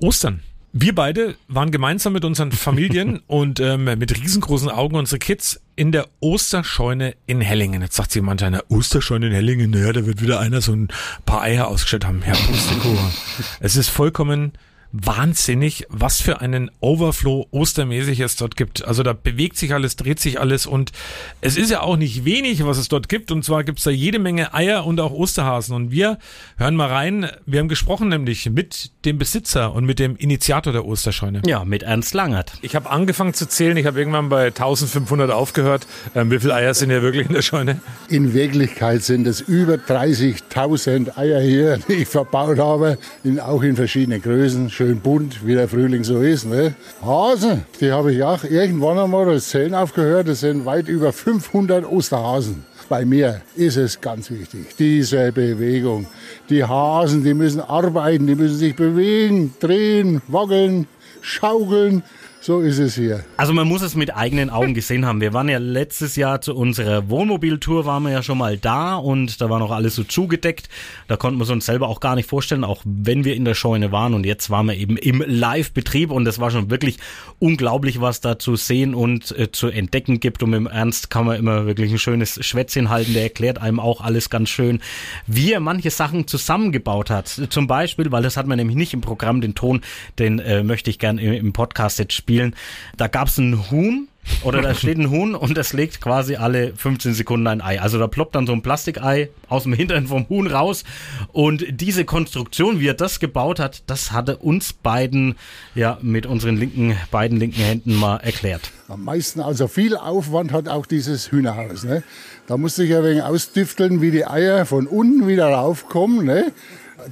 Ostern. 0.00 0.42
Wir 0.74 0.94
beide 0.94 1.36
waren 1.48 1.70
gemeinsam 1.70 2.14
mit 2.14 2.24
unseren 2.24 2.50
Familien 2.50 3.18
und 3.26 3.60
ähm, 3.60 3.84
mit 3.84 4.16
riesengroßen 4.16 4.70
Augen 4.70 4.96
unsere 4.96 5.18
Kids 5.18 5.60
in 5.76 5.92
der 5.92 6.08
Osterscheune 6.20 7.14
in 7.26 7.42
Hellingen. 7.42 7.82
Jetzt 7.82 7.96
sagt 7.96 8.14
jemand 8.14 8.42
einer 8.42 8.64
Osterscheune 8.68 9.26
in 9.26 9.32
Hellingen, 9.32 9.70
naja, 9.70 9.92
da 9.92 10.06
wird 10.06 10.22
wieder 10.22 10.40
einer 10.40 10.62
so 10.62 10.72
ein 10.72 10.88
paar 11.26 11.42
Eier 11.42 11.68
ausgestellt 11.68 12.06
haben. 12.06 12.22
Herr 12.22 12.36
Pustekuchen. 12.36 13.12
es 13.60 13.76
ist 13.76 13.90
vollkommen 13.90 14.52
wahnsinnig, 14.92 15.86
was 15.88 16.20
für 16.20 16.40
einen 16.40 16.70
Overflow 16.80 17.48
ostermäßig 17.50 18.20
es 18.20 18.36
dort 18.36 18.56
gibt. 18.56 18.84
Also 18.84 19.02
da 19.02 19.14
bewegt 19.14 19.56
sich 19.56 19.72
alles, 19.72 19.96
dreht 19.96 20.20
sich 20.20 20.38
alles 20.38 20.66
und 20.66 20.92
es 21.40 21.56
ist 21.56 21.70
ja 21.70 21.80
auch 21.80 21.96
nicht 21.96 22.24
wenig, 22.24 22.64
was 22.64 22.78
es 22.78 22.88
dort 22.88 23.08
gibt. 23.08 23.32
Und 23.32 23.44
zwar 23.44 23.64
gibt 23.64 23.78
es 23.78 23.84
da 23.84 23.90
jede 23.90 24.18
Menge 24.18 24.52
Eier 24.54 24.84
und 24.84 25.00
auch 25.00 25.12
Osterhasen. 25.12 25.74
Und 25.74 25.90
wir 25.90 26.18
hören 26.58 26.76
mal 26.76 26.88
rein. 26.88 27.30
Wir 27.46 27.60
haben 27.60 27.68
gesprochen 27.68 28.08
nämlich 28.08 28.50
mit 28.50 28.90
dem 29.04 29.18
Besitzer 29.18 29.72
und 29.72 29.86
mit 29.86 29.98
dem 29.98 30.16
Initiator 30.16 30.72
der 30.72 30.84
Osterscheune. 30.84 31.42
Ja, 31.46 31.64
mit 31.64 31.82
Ernst 31.82 32.14
Langert. 32.14 32.52
Ich 32.60 32.76
habe 32.76 32.90
angefangen 32.90 33.34
zu 33.34 33.48
zählen. 33.48 33.76
Ich 33.76 33.86
habe 33.86 33.98
irgendwann 33.98 34.28
bei 34.28 34.46
1500 34.46 35.30
aufgehört. 35.30 35.86
Ähm, 36.14 36.30
wie 36.30 36.38
viele 36.38 36.54
Eier 36.54 36.74
sind 36.74 36.90
ja 36.90 37.00
wirklich 37.02 37.26
in 37.26 37.34
der 37.34 37.42
Scheune? 37.42 37.80
In 38.08 38.34
Wirklichkeit 38.34 39.02
sind 39.02 39.26
es 39.26 39.40
über 39.40 39.74
30.000 39.74 41.16
Eier 41.16 41.40
hier, 41.40 41.78
die 41.88 41.94
ich 41.94 42.08
verbaut 42.08 42.58
habe, 42.58 42.98
in, 43.24 43.40
auch 43.40 43.62
in 43.62 43.76
verschiedenen 43.76 44.20
Größen 44.20 44.70
schön 44.82 44.98
bunt, 44.98 45.46
wie 45.46 45.54
der 45.54 45.68
Frühling 45.68 46.02
so 46.02 46.20
ist. 46.22 46.44
Ne? 46.44 46.74
Hasen, 47.04 47.64
die 47.80 47.92
habe 47.92 48.12
ich 48.12 48.24
auch 48.24 48.42
irgendwann 48.42 48.98
einmal 48.98 49.26
das 49.26 49.48
Zählen 49.48 49.76
aufgehört. 49.76 50.26
Das 50.26 50.40
sind 50.40 50.64
weit 50.64 50.88
über 50.88 51.12
500 51.12 51.88
Osterhasen. 51.88 52.64
Bei 52.88 53.04
mir 53.04 53.42
ist 53.54 53.76
es 53.76 54.00
ganz 54.00 54.28
wichtig, 54.32 54.74
diese 54.76 55.30
Bewegung. 55.30 56.06
Die 56.50 56.64
Hasen, 56.64 57.22
die 57.22 57.32
müssen 57.32 57.60
arbeiten, 57.60 58.26
die 58.26 58.34
müssen 58.34 58.56
sich 58.56 58.74
bewegen, 58.74 59.54
drehen, 59.60 60.20
wackeln, 60.26 60.88
schaukeln. 61.20 62.02
So 62.44 62.58
ist 62.58 62.80
es 62.80 62.96
hier. 62.96 63.24
Also 63.36 63.52
man 63.52 63.68
muss 63.68 63.82
es 63.82 63.94
mit 63.94 64.16
eigenen 64.16 64.50
Augen 64.50 64.74
gesehen 64.74 65.06
haben. 65.06 65.20
Wir 65.20 65.32
waren 65.32 65.48
ja 65.48 65.58
letztes 65.58 66.16
Jahr 66.16 66.40
zu 66.40 66.56
unserer 66.56 67.08
Wohnmobiltour, 67.08 67.86
waren 67.86 68.02
wir 68.02 68.10
ja 68.10 68.24
schon 68.24 68.36
mal 68.36 68.58
da 68.58 68.96
und 68.96 69.40
da 69.40 69.48
war 69.48 69.60
noch 69.60 69.70
alles 69.70 69.94
so 69.94 70.02
zugedeckt. 70.02 70.68
Da 71.06 71.16
konnten 71.16 71.38
wir 71.38 71.44
es 71.44 71.50
uns 71.50 71.66
selber 71.66 71.86
auch 71.86 72.00
gar 72.00 72.16
nicht 72.16 72.28
vorstellen, 72.28 72.64
auch 72.64 72.82
wenn 72.84 73.24
wir 73.24 73.36
in 73.36 73.44
der 73.44 73.54
Scheune 73.54 73.92
waren. 73.92 74.12
Und 74.12 74.26
jetzt 74.26 74.50
waren 74.50 74.66
wir 74.66 74.74
eben 74.74 74.96
im 74.96 75.22
Live-Betrieb 75.24 76.10
und 76.10 76.26
es 76.26 76.40
war 76.40 76.50
schon 76.50 76.68
wirklich 76.68 76.98
unglaublich, 77.38 78.00
was 78.00 78.20
da 78.20 78.40
zu 78.40 78.56
sehen 78.56 78.96
und 78.96 79.38
äh, 79.38 79.52
zu 79.52 79.68
entdecken 79.68 80.18
gibt. 80.18 80.42
Und 80.42 80.52
im 80.52 80.66
Ernst 80.66 81.10
kann 81.10 81.26
man 81.26 81.36
immer 81.36 81.66
wirklich 81.66 81.92
ein 81.92 81.98
schönes 82.00 82.44
Schwätzchen 82.44 82.90
halten. 82.90 83.12
Der 83.12 83.22
erklärt 83.22 83.62
einem 83.62 83.78
auch 83.78 84.00
alles 84.00 84.30
ganz 84.30 84.48
schön, 84.48 84.80
wie 85.28 85.52
er 85.52 85.60
manche 85.60 85.90
Sachen 85.90 86.26
zusammengebaut 86.26 87.08
hat. 87.08 87.28
Zum 87.50 87.68
Beispiel, 87.68 88.10
weil 88.10 88.24
das 88.24 88.36
hat 88.36 88.48
man 88.48 88.58
nämlich 88.58 88.76
nicht 88.76 88.94
im 88.94 89.00
Programm, 89.00 89.40
den 89.40 89.54
Ton, 89.54 89.80
den 90.18 90.40
äh, 90.40 90.64
möchte 90.64 90.90
ich 90.90 90.98
gern 90.98 91.18
im, 91.18 91.32
im 91.34 91.52
Podcast 91.52 92.00
jetzt 92.00 92.14
spielen 92.14 92.31
spielen. 92.32 92.56
Da 92.96 93.08
gab 93.08 93.28
es 93.28 93.38
ein 93.38 93.70
Huhn 93.70 94.08
oder 94.44 94.62
da 94.62 94.74
steht 94.74 94.98
ein 94.98 95.10
Huhn 95.10 95.34
und 95.34 95.58
das 95.58 95.72
legt 95.72 96.00
quasi 96.00 96.36
alle 96.36 96.74
15 96.76 97.12
Sekunden 97.12 97.46
ein 97.48 97.60
Ei. 97.60 97.80
Also 97.80 97.98
da 97.98 98.06
ploppt 98.06 98.36
dann 98.36 98.46
so 98.46 98.52
ein 98.52 98.62
Plastikei 98.62 99.30
aus 99.48 99.64
dem 99.64 99.72
Hintern 99.72 100.06
vom 100.06 100.28
Huhn 100.28 100.46
raus. 100.46 100.84
Und 101.32 101.64
diese 101.68 102.04
Konstruktion, 102.04 102.78
wie 102.80 102.86
er 102.86 102.94
das 102.94 103.18
gebaut 103.20 103.58
hat, 103.58 103.82
das 103.88 104.12
hatte 104.12 104.36
uns 104.36 104.72
beiden 104.72 105.34
ja 105.74 105.98
mit 106.02 106.24
unseren 106.24 106.56
linken, 106.56 106.96
beiden 107.10 107.38
linken 107.38 107.60
Händen 107.60 107.94
mal 107.96 108.18
erklärt. 108.18 108.70
Am 108.88 109.04
meisten, 109.04 109.40
also 109.40 109.66
viel 109.68 109.96
Aufwand 109.96 110.52
hat 110.52 110.68
auch 110.68 110.86
dieses 110.86 111.32
Hühnerhaus. 111.32 111.84
Ne? 111.84 112.02
Da 112.46 112.56
musste 112.56 112.84
ich 112.84 112.94
ein 112.94 113.02
wenig 113.02 113.22
ausdüfteln, 113.22 114.00
wie 114.00 114.12
die 114.12 114.26
Eier 114.26 114.64
von 114.66 114.86
unten 114.86 115.26
wieder 115.26 115.48
raufkommen. 115.48 116.24
Ne? 116.24 116.52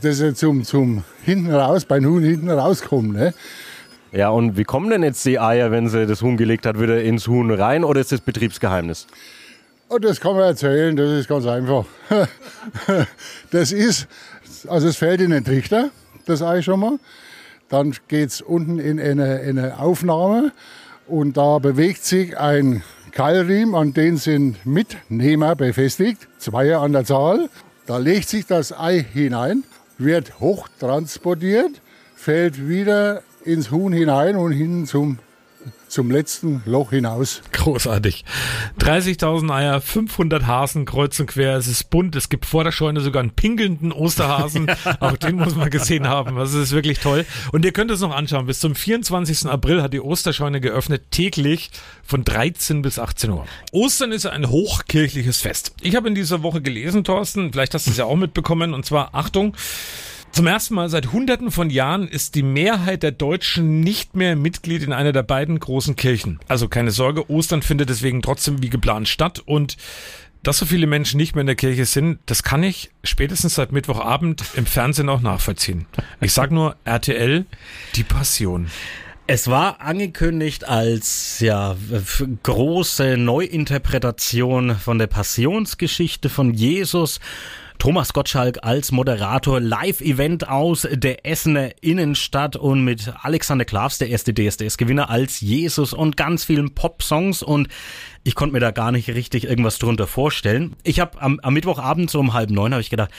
Dass 0.00 0.19
sie 0.19 0.33
zum, 0.35 0.65
zum 0.65 1.03
hinten 1.25 1.50
raus, 1.50 1.85
beim 1.85 2.05
Huhn 2.07 2.23
hinten 2.23 2.50
rauskommen. 2.50 3.12
Ne? 3.12 3.35
Ja, 4.12 4.31
und 4.31 4.57
wie 4.57 4.64
kommen 4.64 4.90
denn 4.90 5.05
jetzt 5.05 5.25
die 5.25 5.38
Eier, 5.38 5.71
wenn 5.71 5.88
sie 5.88 6.07
das 6.07 6.21
Huhn 6.21 6.37
gelegt 6.37 6.67
hat, 6.67 6.81
wieder 6.81 7.00
ins 7.00 7.29
Huhn 7.29 7.50
rein 7.50 7.85
oder 7.85 8.00
ist 8.00 8.11
das 8.11 8.21
Betriebsgeheimnis? 8.21 9.07
Oh, 9.88 9.99
das 9.99 10.21
kann 10.21 10.35
man 10.35 10.43
erzählen, 10.43 10.97
das 10.97 11.11
ist 11.11 11.29
ganz 11.29 11.47
einfach. 11.47 11.85
Das 13.50 13.73
ist, 13.73 14.07
also 14.69 14.88
es 14.88 14.97
fällt 14.97 15.21
in 15.21 15.31
den 15.31 15.45
Trichter, 15.45 15.90
das 16.26 16.43
Ei 16.43 16.61
schon 16.62 16.81
mal. 16.81 16.99
Dann 17.69 17.95
geht 18.09 18.29
es 18.29 18.40
unten 18.40 18.79
in 18.79 19.00
eine, 19.00 19.40
in 19.40 19.59
eine 19.59 19.79
Aufnahme 19.79 20.52
und 21.07 21.37
da 21.37 21.59
bewegt 21.59 22.05
sich 22.05 22.37
ein 22.37 22.83
Keilriemen, 23.12 23.75
an 23.75 23.93
den 23.93 24.17
sind 24.17 24.64
Mitnehmer 24.67 25.57
befestigt, 25.57 26.29
zwei 26.38 26.76
an 26.76 26.93
der 26.93 27.05
Zahl. 27.05 27.49
Da 27.87 27.99
legt 27.99 28.29
sich 28.29 28.47
das 28.47 28.73
Ei 28.79 29.05
hinein, 29.12 29.64
wird 29.99 30.38
hochtransportiert, 30.40 31.81
fällt 32.14 32.69
wieder 32.69 33.23
ins 33.44 33.70
Huhn 33.70 33.92
hinein 33.92 34.37
und 34.37 34.52
hin 34.52 34.87
zum, 34.87 35.18
zum 35.88 36.11
letzten 36.11 36.62
Loch 36.66 36.90
hinaus. 36.90 37.42
Großartig. 37.52 38.25
30.000 38.78 39.52
Eier, 39.52 39.80
500 39.80 40.47
Hasen 40.47 40.85
kreuz 40.85 41.18
und 41.20 41.26
quer. 41.26 41.56
Es 41.56 41.66
ist 41.66 41.90
bunt. 41.90 42.16
Es 42.16 42.28
gibt 42.28 42.47
vor 42.47 42.64
der 42.64 42.73
Scheune 42.73 43.00
sogar 43.00 43.23
einen 43.23 43.32
pingelnden 43.32 43.92
Osterhasen. 43.92 44.70
Auch 45.00 45.16
den 45.16 45.37
muss 45.37 45.54
man 45.54 45.70
gesehen 45.70 46.09
haben. 46.09 46.37
Das 46.37 46.54
ist 46.54 46.73
wirklich 46.73 46.99
toll. 47.00 47.25
Und 47.52 47.64
ihr 47.64 47.73
könnt 47.73 47.90
es 47.90 48.00
noch 48.00 48.14
anschauen. 48.14 48.47
Bis 48.47 48.61
zum 48.61 48.75
24. 48.75 49.47
April 49.47 49.82
hat 49.82 49.92
die 49.92 50.00
Osterscheune 50.00 50.61
geöffnet, 50.61 51.04
täglich 51.11 51.70
von 52.02 52.25
13 52.25 52.82
bis 52.82 52.99
18 52.99 53.30
Uhr. 53.30 53.47
Ostern 53.73 54.12
ist 54.12 54.26
ein 54.26 54.49
hochkirchliches 54.49 55.40
Fest. 55.40 55.75
Ich 55.80 55.97
habe 55.97 56.09
in 56.09 56.14
dieser 56.14 56.42
Woche 56.42 56.61
gelesen, 56.61 57.04
Thorsten, 57.04 57.52
vielleicht 57.52 57.75
hast 57.75 57.87
du 57.87 57.90
es 57.90 57.97
ja 57.97 58.04
auch 58.04 58.16
mitbekommen, 58.16 58.75
und 58.75 58.85
zwar, 58.85 59.14
Achtung, 59.14 59.54
zum 60.33 60.47
ersten 60.47 60.75
Mal 60.75 60.89
seit 60.89 61.13
Hunderten 61.13 61.51
von 61.51 61.71
Jahren 61.71 62.09
ist 62.09 62.35
die 62.35 62.43
Mehrheit 62.43 63.03
der 63.03 63.13
Deutschen 63.13 63.81
nicht 63.81 64.15
mehr 64.15 64.37
Mitglied 64.37 64.83
in 64.83 64.93
einer 64.93 65.13
der 65.13 65.23
beiden 65.23 65.59
großen 65.59 65.97
Kirchen. 65.97 66.39
Also 66.49 66.69
keine 66.69 66.91
Sorge, 66.91 67.29
Ostern 67.31 67.63
findet 67.63 67.91
deswegen 67.91 68.23
trotzdem 68.23 68.63
wie 68.63 68.71
geplant 68.71 69.09
statt 69.09 69.43
und 69.45 69.77
dass 70.43 70.59
so 70.59 70.67
viele 70.67 70.87
Menschen 70.87 71.19
nicht 71.19 71.35
mehr 71.35 71.43
in 71.43 71.47
der 71.47 71.57
Kirche 71.57 71.85
sind, 71.85 72.19
das 72.27 72.43
kann 72.43 72.63
ich 72.63 72.91
spätestens 73.05 73.57
seit 73.57 73.73
Mittwochabend 73.73 74.43
im 74.55 74.65
Fernsehen 74.65 75.09
auch 75.09 75.21
nachvollziehen. 75.21 75.87
Ich 76.21 76.33
sag 76.33 76.51
nur 76.51 76.77
RTL, 76.85 77.45
die 77.95 78.05
Passion. 78.05 78.71
Es 79.27 79.49
war 79.49 79.81
angekündigt 79.81 80.67
als 80.67 81.39
ja 81.41 81.77
große 82.43 83.17
Neuinterpretation 83.17 84.75
von 84.75 84.99
der 84.99 85.07
Passionsgeschichte 85.07 86.29
von 86.29 86.53
Jesus 86.53 87.21
Thomas 87.81 88.13
Gottschalk 88.13 88.59
als 88.61 88.93
Moderator, 88.93 89.59
Live-Event 89.59 90.47
aus 90.47 90.87
der 90.93 91.25
Essener 91.25 91.71
Innenstadt 91.81 92.55
und 92.55 92.85
mit 92.85 93.11
Alexander 93.23 93.65
Klavs, 93.65 93.97
der 93.97 94.11
erste 94.11 94.35
DSDS-Gewinner, 94.35 95.09
als 95.09 95.41
Jesus 95.41 95.95
und 95.95 96.19
ganz 96.19 96.45
vielen 96.45 96.75
Pop-Songs 96.75 97.43
und 97.43 97.69
ich 98.23 98.35
konnte 98.35 98.53
mir 98.53 98.61
da 98.61 98.71
gar 98.71 98.93
nicht 98.93 99.09
richtig 99.09 99.45
irgendwas 99.45 99.79
drunter 99.79 100.07
vorstellen. 100.07 100.77
Ich 100.83 101.01
habe 101.01 101.23
am, 101.23 101.41
am 101.41 101.55
Mittwochabend 101.55 102.11
so 102.11 102.21
um 102.21 102.35
halb 102.35 102.51
neun 102.51 102.73
habe 102.73 102.83
ich 102.83 102.91
gedacht, 102.91 103.13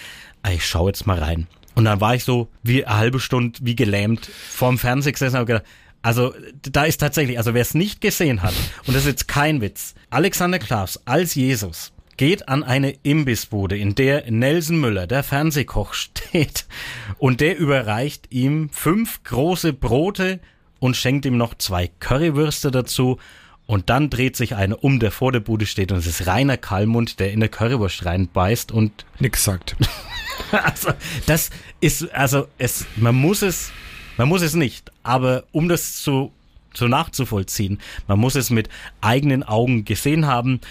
ich 0.47 0.63
schau 0.63 0.87
jetzt 0.87 1.07
mal 1.07 1.17
rein. 1.17 1.47
Und 1.73 1.85
dann 1.85 1.99
war 1.99 2.13
ich 2.13 2.23
so 2.23 2.47
wie 2.61 2.85
eine 2.85 2.99
halbe 2.99 3.19
Stunde 3.19 3.57
wie 3.63 3.75
gelähmt 3.75 4.29
vorm 4.51 4.77
Fernseher 4.77 5.13
gesessen 5.13 5.37
und 5.37 5.39
habe 5.39 5.53
gedacht, 5.53 5.65
also 6.03 6.35
da 6.61 6.83
ist 6.83 6.99
tatsächlich, 6.99 7.39
also 7.39 7.55
wer 7.55 7.63
es 7.63 7.73
nicht 7.73 7.99
gesehen 7.99 8.43
hat, 8.43 8.53
und 8.85 8.93
das 8.93 9.05
ist 9.05 9.09
jetzt 9.09 9.27
kein 9.27 9.59
Witz, 9.59 9.95
Alexander 10.11 10.59
Klavs 10.59 11.01
als 11.05 11.33
Jesus 11.33 11.93
geht 12.21 12.49
an 12.49 12.61
eine 12.63 12.91
Imbissbude, 13.01 13.75
in 13.75 13.95
der 13.95 14.29
Nelson 14.29 14.79
Müller, 14.79 15.07
der 15.07 15.23
Fernsehkoch, 15.23 15.93
steht 15.95 16.67
und 17.17 17.41
der 17.41 17.57
überreicht 17.57 18.27
ihm 18.29 18.69
fünf 18.69 19.23
große 19.23 19.73
Brote 19.73 20.39
und 20.77 20.95
schenkt 20.95 21.25
ihm 21.25 21.35
noch 21.35 21.55
zwei 21.55 21.87
Currywürste 21.87 22.69
dazu 22.69 23.17
und 23.65 23.89
dann 23.89 24.11
dreht 24.11 24.35
sich 24.35 24.53
einer 24.53 24.83
um, 24.83 24.99
der 24.99 25.09
vor 25.09 25.31
der 25.31 25.39
Bude 25.39 25.65
steht 25.65 25.91
und 25.91 25.97
es 25.97 26.05
ist 26.05 26.27
Rainer 26.27 26.57
Kallmund, 26.57 27.19
der 27.19 27.31
in 27.31 27.39
der 27.39 27.49
Currywurst 27.49 28.05
reinbeißt 28.05 28.71
und 28.71 29.03
nix 29.17 29.43
sagt. 29.43 29.75
also 30.51 30.91
das 31.25 31.49
ist 31.79 32.13
also 32.13 32.47
es 32.59 32.85
man 32.97 33.15
muss 33.15 33.41
es 33.41 33.71
man 34.17 34.29
muss 34.29 34.43
es 34.43 34.53
nicht, 34.53 34.91
aber 35.01 35.45
um 35.51 35.67
das 35.67 35.95
zu 35.95 36.31
so 36.73 36.87
nachzuvollziehen. 36.87 37.79
Man 38.07 38.19
muss 38.19 38.35
es 38.35 38.49
mit 38.49 38.69
eigenen 39.01 39.43
Augen 39.43 39.85
gesehen 39.85 40.27
haben 40.27 40.61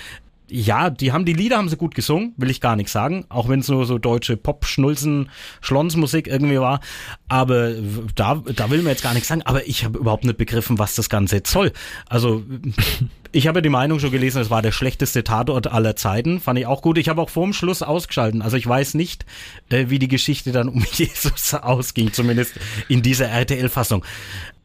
ja, 0.51 0.91
die 0.91 1.13
haben 1.13 1.25
die 1.25 1.33
Lieder 1.33 1.57
haben 1.57 1.69
sie 1.69 1.77
gut 1.77 1.95
gesungen, 1.95 2.35
will 2.37 2.51
ich 2.51 2.61
gar 2.61 2.77
nicht 2.77 2.91
sagen, 2.91 3.25
auch 3.29 3.49
wenn 3.49 3.61
es 3.61 3.69
nur 3.69 3.87
so 3.87 3.99
deutsche 3.99 4.37
Pop 4.37 4.67
Schnulzen 4.67 5.31
Schlonsmusik 5.61 6.27
irgendwie 6.27 6.61
war, 6.61 6.81
aber 7.29 7.73
da 8.15 8.43
da 8.55 8.71
will 8.71 8.83
man 8.83 8.93
jetzt 8.93 9.03
gar 9.03 9.15
nichts 9.15 9.29
sagen, 9.29 9.43
aber 9.43 9.67
ich 9.67 9.85
habe 9.85 9.99
überhaupt 9.99 10.25
nicht 10.25 10.39
begriffen, 10.39 10.79
was 10.79 10.95
das 10.95 11.09
ganze 11.09 11.43
soll. 11.45 11.73
Also 12.09 12.43
ich 13.33 13.47
habe 13.47 13.63
die 13.63 13.69
Meinung 13.69 14.01
schon 14.01 14.11
gelesen, 14.11 14.43
es 14.43 14.51
war 14.51 14.63
der 14.63 14.73
schlechteste 14.73 15.23
Tatort 15.25 15.69
aller 15.69 15.97
Zeiten, 15.97 16.41
fand 16.41 16.59
ich 16.59 16.67
auch 16.67 16.83
gut. 16.83 16.99
Ich 16.99 17.09
habe 17.09 17.23
auch 17.23 17.31
vorm 17.31 17.53
Schluss 17.53 17.83
ausgeschalten, 17.83 18.43
also 18.43 18.57
ich 18.57 18.67
weiß 18.67 18.95
nicht, 18.95 19.25
äh, 19.69 19.87
wie 19.89 19.99
die 19.99 20.09
Geschichte 20.09 20.53
dann 20.53 20.69
um 20.69 20.85
Jesus 20.93 21.55
ausging, 21.55 22.13
zumindest 22.13 22.55
in 22.89 23.03
dieser 23.03 23.29
RTL 23.29 23.69
Fassung 23.69 24.05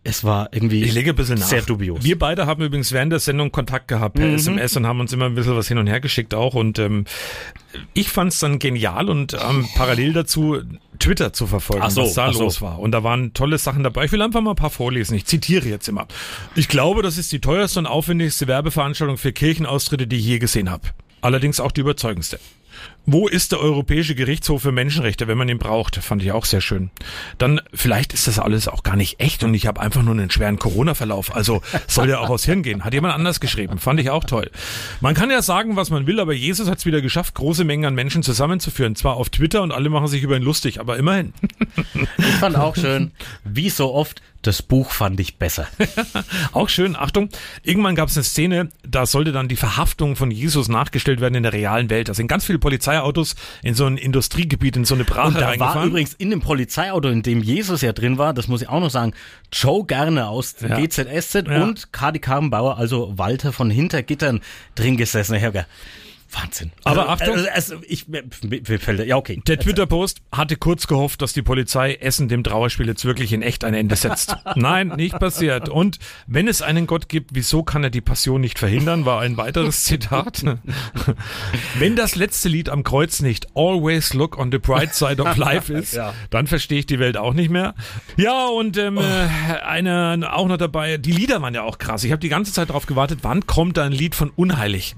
es 0.07 0.23
war 0.23 0.49
irgendwie 0.51 0.83
ich 0.83 0.93
lege 0.93 1.09
ein 1.09 1.15
bisschen 1.15 1.37
sehr 1.37 1.59
nach. 1.59 1.65
dubios. 1.65 2.03
Wir 2.03 2.17
beide 2.17 2.45
haben 2.45 2.63
übrigens 2.63 2.91
während 2.91 3.11
der 3.11 3.19
Sendung 3.19 3.51
Kontakt 3.51 3.87
gehabt 3.87 4.15
per 4.15 4.27
Mhm. 4.27 4.35
SMS 4.35 4.77
und 4.77 4.85
haben 4.85 4.99
uns 4.99 5.11
immer 5.11 5.25
ein 5.25 5.33
bisschen 5.35 5.55
was 5.57 5.67
hin 5.67 5.79
und 5.79 5.87
her 5.87 5.99
geschickt 5.99 6.33
auch. 6.35 6.53
Und 6.53 6.77
ähm, 6.79 7.05
ich 7.93 8.09
fand 8.09 8.31
es 8.31 8.39
dann 8.39 8.59
genial 8.59 9.09
und 9.09 9.33
ähm, 9.33 9.67
parallel 9.75 10.13
dazu 10.13 10.61
Twitter 10.99 11.33
zu 11.33 11.47
verfolgen, 11.47 11.89
so, 11.89 12.03
was 12.03 12.13
da 12.13 12.27
ach 12.27 12.33
so. 12.33 12.43
los 12.43 12.61
war. 12.61 12.77
Und 12.79 12.91
da 12.91 13.03
waren 13.03 13.33
tolle 13.33 13.57
Sachen 13.57 13.83
dabei. 13.83 14.05
Ich 14.05 14.11
will 14.11 14.21
einfach 14.21 14.41
mal 14.41 14.51
ein 14.51 14.55
paar 14.55 14.69
vorlesen. 14.69 15.15
Ich 15.15 15.25
zitiere 15.25 15.67
jetzt 15.67 15.87
immer. 15.89 16.07
Ich 16.55 16.67
glaube, 16.67 17.01
das 17.01 17.17
ist 17.17 17.31
die 17.31 17.41
teuerste 17.41 17.79
und 17.79 17.87
aufwendigste 17.87 18.47
Werbeveranstaltung 18.47 19.17
für 19.17 19.33
Kirchenaustritte, 19.33 20.05
die 20.07 20.17
ich 20.17 20.25
je 20.25 20.37
gesehen 20.39 20.69
habe. 20.69 20.83
Allerdings 21.21 21.59
auch 21.59 21.71
die 21.71 21.81
überzeugendste. 21.81 22.39
Wo 23.07 23.27
ist 23.27 23.51
der 23.51 23.59
Europäische 23.59 24.15
Gerichtshof 24.15 24.63
für 24.63 24.71
Menschenrechte, 24.71 25.27
wenn 25.27 25.37
man 25.37 25.47
ihn 25.47 25.59
braucht? 25.59 25.97
Fand 25.97 26.23
ich 26.23 26.31
auch 26.31 26.45
sehr 26.45 26.61
schön. 26.61 26.89
Dann, 27.37 27.61
vielleicht 27.71 28.13
ist 28.13 28.27
das 28.27 28.39
alles 28.39 28.67
auch 28.67 28.81
gar 28.81 28.95
nicht 28.95 29.19
echt 29.19 29.43
und 29.43 29.53
ich 29.53 29.67
habe 29.67 29.79
einfach 29.79 30.01
nur 30.01 30.13
einen 30.13 30.31
schweren 30.31 30.57
Corona-Verlauf. 30.57 31.35
Also 31.35 31.61
soll 31.87 32.09
ja 32.09 32.17
auch 32.19 32.31
aus 32.31 32.45
Hirn 32.45 32.63
gehen. 32.63 32.83
Hat 32.83 32.95
jemand 32.95 33.13
anders 33.13 33.39
geschrieben. 33.39 33.77
Fand 33.77 33.99
ich 33.99 34.09
auch 34.09 34.23
toll. 34.23 34.49
Man 35.01 35.13
kann 35.13 35.29
ja 35.29 35.43
sagen, 35.43 35.75
was 35.75 35.91
man 35.91 36.07
will, 36.07 36.19
aber 36.19 36.33
Jesus 36.33 36.67
hat 36.67 36.79
es 36.79 36.87
wieder 36.87 37.01
geschafft, 37.01 37.35
große 37.35 37.63
Mengen 37.63 37.85
an 37.85 37.93
Menschen 37.93 38.23
zusammenzuführen. 38.23 38.95
Zwar 38.95 39.17
auf 39.17 39.29
Twitter 39.29 39.61
und 39.61 39.71
alle 39.71 39.89
machen 39.89 40.07
sich 40.07 40.23
über 40.23 40.35
ihn 40.35 40.43
lustig, 40.43 40.79
aber 40.79 40.97
immerhin. 40.97 41.33
Ich 42.17 42.25
fand 42.39 42.55
auch 42.55 42.75
schön, 42.75 43.11
wie 43.43 43.69
so 43.69 43.93
oft, 43.93 44.21
das 44.45 44.61
Buch 44.61 44.91
fand 44.91 45.19
ich 45.19 45.37
besser. 45.37 45.67
Auch 46.51 46.69
schön, 46.69 46.95
Achtung, 46.95 47.29
irgendwann 47.63 47.95
gab 47.95 48.09
es 48.09 48.17
eine 48.17 48.23
Szene, 48.23 48.69
da 48.87 49.05
sollte 49.05 49.31
dann 49.31 49.47
die 49.47 49.55
Verhaftung 49.55 50.15
von 50.15 50.29
Jesus 50.29 50.67
nachgestellt 50.67 51.19
werden 51.19 51.35
in 51.35 51.43
der 51.43 51.53
realen 51.53 51.89
Welt. 51.89 52.09
Da 52.09 52.13
sind 52.13 52.27
ganz 52.27 52.45
viele 52.45 52.59
Polizeiautos 52.65 53.35
in 53.61 53.75
so 53.75 53.85
ein 53.85 53.95
Industriegebiet, 53.97 54.75
in 54.75 54.85
so 54.85 54.95
eine 54.95 55.03
Brache 55.03 55.27
Und 55.27 55.39
da 55.39 55.59
war 55.59 55.85
übrigens 55.85 56.15
in 56.15 56.31
dem 56.31 56.41
Polizeiauto, 56.41 57.09
in 57.09 57.21
dem 57.21 57.43
Jesus 57.43 57.81
ja 57.81 57.93
drin 57.93 58.17
war, 58.17 58.33
das 58.33 58.47
muss 58.47 58.63
ich 58.63 58.69
auch 58.69 58.79
noch 58.79 58.89
sagen, 58.89 59.13
Joe 59.53 59.85
Gerne 59.85 60.27
aus 60.27 60.55
Ja. 60.67 60.75
GZSZ 60.79 61.47
Ja. 61.47 61.61
und 61.63 61.93
Kadi 61.93 62.17
Karrenbauer, 62.17 62.79
also 62.79 63.13
Walter 63.17 63.53
von 63.53 63.69
Hintergittern, 63.69 64.41
drin 64.73 64.97
gesessen. 64.97 65.39
Gedacht, 65.39 65.67
Wahnsinn. 66.31 66.71
Aber 66.83 67.09
Achtung. 67.09 67.35
Also, 67.35 67.49
also 67.49 67.75
ich, 67.87 68.07
mir, 68.07 68.23
fällt, 68.79 69.05
ja, 69.05 69.15
okay. 69.15 69.41
Der 69.47 69.59
Twitter-Post 69.59 70.21
hatte 70.31 70.55
kurz 70.57 70.87
gehofft, 70.87 71.21
dass 71.21 71.33
die 71.33 71.41
Polizei 71.41 71.93
Essen 71.95 72.27
dem 72.27 72.43
Trauerspiel 72.43 72.87
jetzt 72.87 73.05
wirklich 73.05 73.31
in 73.31 73.41
echt 73.41 73.63
ein 73.63 73.73
Ende 73.73 73.95
setzt. 73.95 74.35
Nein, 74.55 74.89
nicht 74.89 75.17
passiert. 75.19 75.69
Und 75.69 75.99
wenn 76.27 76.47
es 76.47 76.61
einen 76.61 76.87
Gott 76.87 77.09
gibt, 77.09 77.31
wieso 77.33 77.63
kann 77.63 77.83
er 77.83 77.89
die 77.89 78.01
Passion 78.01 78.41
nicht 78.41 78.59
verhindern, 78.59 79.05
war 79.05 79.21
ein 79.21 79.37
weiteres 79.37 79.83
Zitat. 79.85 80.43
wenn 81.79 81.95
das 81.95 82.15
letzte 82.15 82.49
Lied 82.49 82.69
am 82.69 82.83
Kreuz 82.83 83.21
nicht 83.21 83.47
Always 83.55 84.13
Look 84.13 84.37
on 84.37 84.51
the 84.51 84.57
Bright 84.57 84.93
Side 84.95 85.21
of 85.21 85.37
Life 85.37 85.71
ist, 85.77 85.93
Ja. 85.93 86.13
dann 86.31 86.47
verstehe 86.47 86.79
ich 86.79 86.85
die 86.85 86.99
Welt 86.99 87.17
auch 87.17 87.33
nicht 87.33 87.49
mehr. 87.49 87.75
Ja, 88.17 88.47
und 88.47 88.77
ähm, 88.77 88.97
äh, 88.97 89.01
einer 89.63 90.33
auch 90.35 90.47
noch 90.47 90.57
dabei, 90.57 90.97
die 90.97 91.11
Lieder 91.11 91.41
waren 91.41 91.53
ja 91.53 91.63
auch 91.63 91.77
krass. 91.77 92.03
Ich 92.03 92.11
habe 92.11 92.19
die 92.19 92.29
ganze 92.29 92.51
Zeit 92.51 92.69
darauf 92.69 92.85
gewartet, 92.85 93.19
wann 93.21 93.45
kommt 93.45 93.77
da 93.77 93.83
ein 93.85 93.91
Lied 93.91 94.15
von 94.15 94.29
Unheilig? 94.31 94.95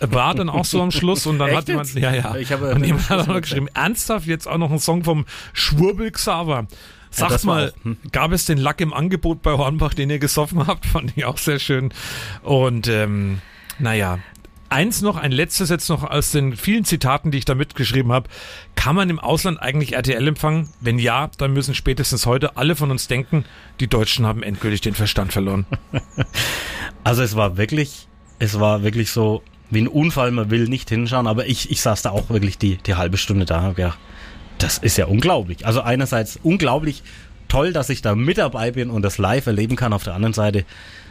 War 0.00 0.34
dann 0.34 0.48
auch 0.48 0.64
so 0.64 0.82
am 0.82 0.90
Schluss 0.90 1.26
und 1.26 1.38
dann 1.38 1.48
Echt 1.48 1.58
hat 1.58 1.68
jemand, 1.68 1.94
jetzt? 1.94 2.02
ja, 2.02 2.12
ja. 2.12 2.36
Ich 2.36 2.52
habe- 2.52 2.74
und 2.74 2.84
jemand 2.84 3.08
hat 3.08 3.20
auch 3.20 3.26
noch 3.26 3.40
geschrieben, 3.40 3.68
ernsthaft 3.72 4.26
jetzt 4.26 4.46
auch 4.46 4.58
noch 4.58 4.70
ein 4.70 4.78
Song 4.78 5.04
vom 5.04 5.24
Schwurbel 5.52 6.10
Xaver. 6.10 6.66
Sagt 7.10 7.30
das 7.30 7.46
war 7.46 7.54
mal, 7.54 7.70
auch, 7.70 7.84
hm. 7.84 7.96
gab 8.10 8.32
es 8.32 8.44
den 8.44 8.58
Lack 8.58 8.80
im 8.80 8.92
Angebot 8.92 9.42
bei 9.42 9.52
Hornbach, 9.52 9.94
den 9.94 10.10
ihr 10.10 10.18
gesoffen 10.18 10.66
habt? 10.66 10.84
Fand 10.92 11.12
ich 11.16 11.24
auch 11.24 11.38
sehr 11.38 11.60
schön. 11.60 11.92
Und 12.42 12.88
ähm, 12.88 13.40
naja, 13.78 14.18
eins 14.68 15.02
noch, 15.02 15.16
ein 15.16 15.30
letztes 15.30 15.70
jetzt 15.70 15.88
noch 15.88 16.02
aus 16.02 16.32
den 16.32 16.56
vielen 16.56 16.84
Zitaten, 16.84 17.30
die 17.30 17.38
ich 17.38 17.44
da 17.44 17.54
mitgeschrieben 17.54 18.10
habe. 18.10 18.28
Kann 18.74 18.96
man 18.96 19.08
im 19.08 19.20
Ausland 19.20 19.62
eigentlich 19.62 19.92
RTL 19.94 20.26
empfangen? 20.26 20.68
Wenn 20.80 20.98
ja, 20.98 21.30
dann 21.38 21.52
müssen 21.52 21.76
spätestens 21.76 22.26
heute 22.26 22.56
alle 22.56 22.74
von 22.74 22.90
uns 22.90 23.06
denken, 23.06 23.44
die 23.78 23.86
Deutschen 23.86 24.26
haben 24.26 24.42
endgültig 24.42 24.80
den 24.80 24.94
Verstand 24.94 25.32
verloren. 25.32 25.66
Also 27.06 27.22
es 27.22 27.36
war 27.36 27.58
wirklich, 27.58 28.08
es 28.38 28.58
war 28.60 28.82
wirklich 28.82 29.10
so 29.10 29.42
wie 29.70 29.80
ein 29.80 29.88
Unfall, 29.88 30.30
man 30.30 30.50
will 30.50 30.68
nicht 30.68 30.88
hinschauen, 30.88 31.26
aber 31.26 31.46
ich, 31.46 31.70
ich 31.70 31.80
saß 31.80 32.02
da 32.02 32.10
auch 32.10 32.28
wirklich 32.30 32.58
die, 32.58 32.76
die 32.76 32.94
halbe 32.94 33.16
Stunde 33.16 33.44
da 33.44 33.58
und 33.58 33.64
hab 33.64 33.76
gedacht, 33.76 33.98
das 34.58 34.78
ist 34.78 34.96
ja 34.96 35.06
unglaublich. 35.06 35.66
Also 35.66 35.80
einerseits 35.80 36.38
unglaublich 36.42 37.02
toll, 37.54 37.72
dass 37.72 37.88
ich 37.88 38.02
da 38.02 38.16
mit 38.16 38.38
dabei 38.38 38.72
bin 38.72 38.90
und 38.90 39.02
das 39.02 39.16
live 39.16 39.46
erleben 39.46 39.76
kann. 39.76 39.92
Auf 39.92 40.02
der 40.02 40.14
anderen 40.14 40.32
Seite, 40.32 40.64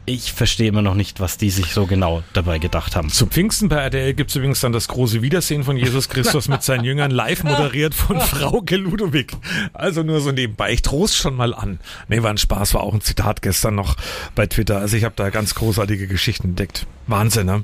ich 0.05 0.33
verstehe 0.33 0.67
immer 0.67 0.81
noch 0.81 0.93
nicht, 0.93 1.21
was 1.21 1.37
die 1.37 1.49
sich 1.49 1.67
so 1.67 1.85
genau 1.85 2.21
dabei 2.33 2.59
gedacht 2.59 2.97
haben. 2.97 3.07
Zu 3.07 3.27
Pfingsten 3.27 3.69
bei 3.69 3.77
RTL 3.77 4.13
gibt's 4.13 4.35
übrigens 4.35 4.59
dann 4.59 4.73
das 4.73 4.89
große 4.89 5.21
Wiedersehen 5.21 5.63
von 5.63 5.77
Jesus 5.77 6.09
Christus 6.09 6.49
mit 6.49 6.61
seinen 6.61 6.83
Jüngern, 6.83 7.11
live 7.11 7.43
moderiert 7.45 7.93
von 7.93 8.19
Frauke 8.19 8.75
Ludowig. 8.75 9.31
Also 9.71 10.03
nur 10.03 10.19
so 10.19 10.33
nebenbei. 10.33 10.73
Ich 10.73 10.81
trost 10.81 11.15
schon 11.15 11.37
mal 11.37 11.53
an. 11.53 11.79
Nee, 12.09 12.21
war 12.23 12.31
ein 12.31 12.37
Spaß, 12.37 12.73
war 12.73 12.83
auch 12.83 12.93
ein 12.93 12.99
Zitat 12.99 13.41
gestern 13.41 13.75
noch 13.75 13.95
bei 14.35 14.45
Twitter. 14.45 14.79
Also 14.79 14.97
ich 14.97 15.05
habe 15.05 15.15
da 15.15 15.29
ganz 15.29 15.55
großartige 15.55 16.07
Geschichten 16.07 16.49
entdeckt. 16.49 16.87
Wahnsinn, 17.07 17.45
ne? 17.45 17.63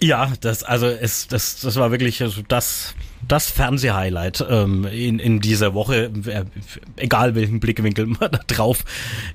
Ja, 0.00 0.32
das, 0.40 0.62
also 0.62 0.86
es, 0.86 1.26
das, 1.26 1.60
das 1.60 1.76
war 1.76 1.90
wirklich 1.90 2.22
das, 2.48 2.94
das 3.26 3.50
Fernsehhighlight 3.50 4.44
ähm, 4.48 4.84
in, 4.84 5.18
in 5.18 5.40
dieser 5.40 5.74
Woche, 5.74 6.10
äh, 6.26 6.44
egal 6.96 7.34
welchen 7.34 7.58
Blickwinkel 7.58 8.06
man 8.20 8.30
da 8.30 8.40
drauf 8.46 8.84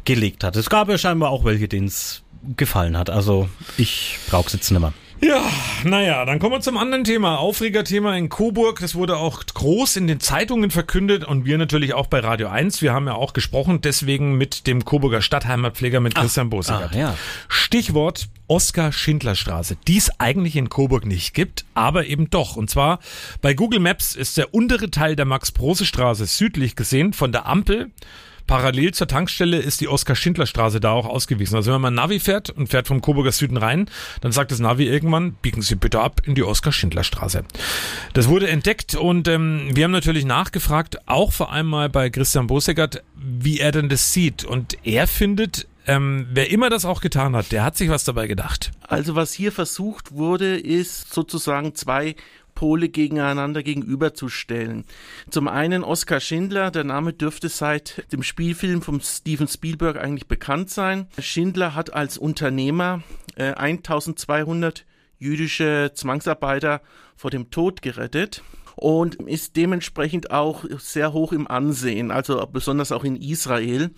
gelegt 0.05 0.43
hat. 0.43 0.55
Es 0.55 0.69
gab 0.69 0.89
ja 0.89 0.97
scheinbar 0.97 1.31
auch 1.31 1.43
welche, 1.43 1.67
denen 1.67 1.87
es 1.87 2.23
gefallen 2.55 2.97
hat. 2.97 3.09
Also 3.09 3.49
ich 3.77 4.17
brauch's 4.29 4.53
jetzt 4.53 4.71
nimmer. 4.71 4.93
Ja, 5.23 5.49
naja, 5.85 6.25
dann 6.25 6.39
kommen 6.39 6.55
wir 6.55 6.59
zum 6.59 6.75
anderen 6.75 7.05
Thema. 7.05 7.37
Aufregerthema 7.39 8.17
in 8.17 8.27
Coburg. 8.27 8.81
Das 8.81 8.93
wurde 8.93 9.15
auch 9.15 9.41
groß 9.45 9.95
in 9.95 10.07
den 10.07 10.19
Zeitungen 10.19 10.69
verkündet 10.69 11.23
und 11.23 11.45
wir 11.45 11.57
natürlich 11.57 11.93
auch 11.93 12.07
bei 12.07 12.19
Radio 12.19 12.49
1. 12.49 12.81
Wir 12.81 12.93
haben 12.93 13.07
ja 13.07 13.13
auch 13.13 13.31
gesprochen, 13.31 13.79
deswegen 13.79 14.37
mit 14.37 14.67
dem 14.67 14.83
Coburger 14.83 15.21
Stadtheimatpfleger 15.21 16.01
mit 16.01 16.15
Christian 16.15 16.49
Bosigert. 16.49 16.91
ah, 16.93 16.97
ja. 16.97 17.17
Stichwort 17.47 18.27
Oskar-Schindler-Straße, 18.47 19.77
die 19.87 19.97
es 19.97 20.19
eigentlich 20.19 20.57
in 20.57 20.67
Coburg 20.67 21.05
nicht 21.05 21.33
gibt, 21.33 21.63
aber 21.73 22.05
eben 22.05 22.29
doch. 22.29 22.57
Und 22.57 22.69
zwar 22.69 22.99
bei 23.41 23.53
Google 23.53 23.79
Maps 23.79 24.15
ist 24.15 24.35
der 24.35 24.53
untere 24.53 24.91
Teil 24.91 25.15
der 25.15 25.25
Max-Prose-Straße 25.25 26.25
südlich 26.25 26.75
gesehen 26.75 27.13
von 27.13 27.31
der 27.31 27.45
Ampel. 27.45 27.91
Parallel 28.47 28.93
zur 28.93 29.07
Tankstelle 29.07 29.57
ist 29.57 29.81
die 29.81 29.87
Oskar-Schindler-Straße 29.87 30.79
da 30.79 30.91
auch 30.91 31.05
ausgewiesen. 31.05 31.55
Also 31.55 31.73
wenn 31.73 31.81
man 31.81 31.93
Navi 31.93 32.19
fährt 32.19 32.49
und 32.49 32.67
fährt 32.67 32.87
vom 32.87 33.01
Coburger 33.01 33.31
Süden 33.31 33.57
rein, 33.57 33.89
dann 34.21 34.31
sagt 34.31 34.51
das 34.51 34.59
Navi 34.59 34.85
irgendwann, 34.85 35.33
biegen 35.33 35.61
Sie 35.61 35.75
bitte 35.75 36.01
ab 36.01 36.21
in 36.25 36.35
die 36.35 36.43
Oskar-Schindler-Straße. 36.43 37.43
Das 38.13 38.27
wurde 38.27 38.49
entdeckt 38.49 38.95
und 38.95 39.27
ähm, 39.27 39.69
wir 39.73 39.85
haben 39.85 39.91
natürlich 39.91 40.25
nachgefragt, 40.25 41.07
auch 41.07 41.31
vor 41.31 41.51
allem 41.51 41.67
mal 41.67 41.89
bei 41.89 42.09
Christian 42.09 42.47
Boseckert, 42.47 43.03
wie 43.15 43.59
er 43.59 43.71
denn 43.71 43.89
das 43.89 44.13
sieht. 44.13 44.43
Und 44.43 44.77
er 44.83 45.07
findet, 45.07 45.67
ähm, 45.87 46.27
wer 46.31 46.51
immer 46.51 46.69
das 46.69 46.85
auch 46.85 47.01
getan 47.01 47.35
hat, 47.35 47.51
der 47.51 47.63
hat 47.63 47.77
sich 47.77 47.89
was 47.89 48.03
dabei 48.03 48.27
gedacht. 48.27 48.71
Also 48.87 49.15
was 49.15 49.33
hier 49.33 49.51
versucht 49.51 50.11
wurde, 50.11 50.57
ist 50.57 51.13
sozusagen 51.13 51.75
zwei 51.75 52.15
Pole 52.55 52.89
gegeneinander 52.89 53.63
gegenüberzustellen. 53.63 54.85
Zum 55.29 55.47
einen 55.47 55.83
Oskar 55.83 56.19
Schindler, 56.19 56.71
der 56.71 56.83
Name 56.83 57.13
dürfte 57.13 57.49
seit 57.49 58.11
dem 58.11 58.23
Spielfilm 58.23 58.81
von 58.81 59.01
Steven 59.01 59.47
Spielberg 59.47 59.97
eigentlich 59.97 60.27
bekannt 60.27 60.69
sein. 60.69 61.07
Schindler 61.19 61.75
hat 61.75 61.93
als 61.93 62.17
Unternehmer 62.17 63.03
äh, 63.35 63.53
1200 63.53 64.85
jüdische 65.19 65.91
Zwangsarbeiter 65.93 66.81
vor 67.15 67.31
dem 67.31 67.49
Tod 67.49 67.81
gerettet 67.81 68.43
und 68.75 69.15
ist 69.15 69.55
dementsprechend 69.55 70.31
auch 70.31 70.65
sehr 70.77 71.13
hoch 71.13 71.31
im 71.31 71.47
Ansehen, 71.47 72.11
also 72.11 72.45
besonders 72.51 72.91
auch 72.91 73.03
in 73.03 73.15
Israel, 73.15 73.91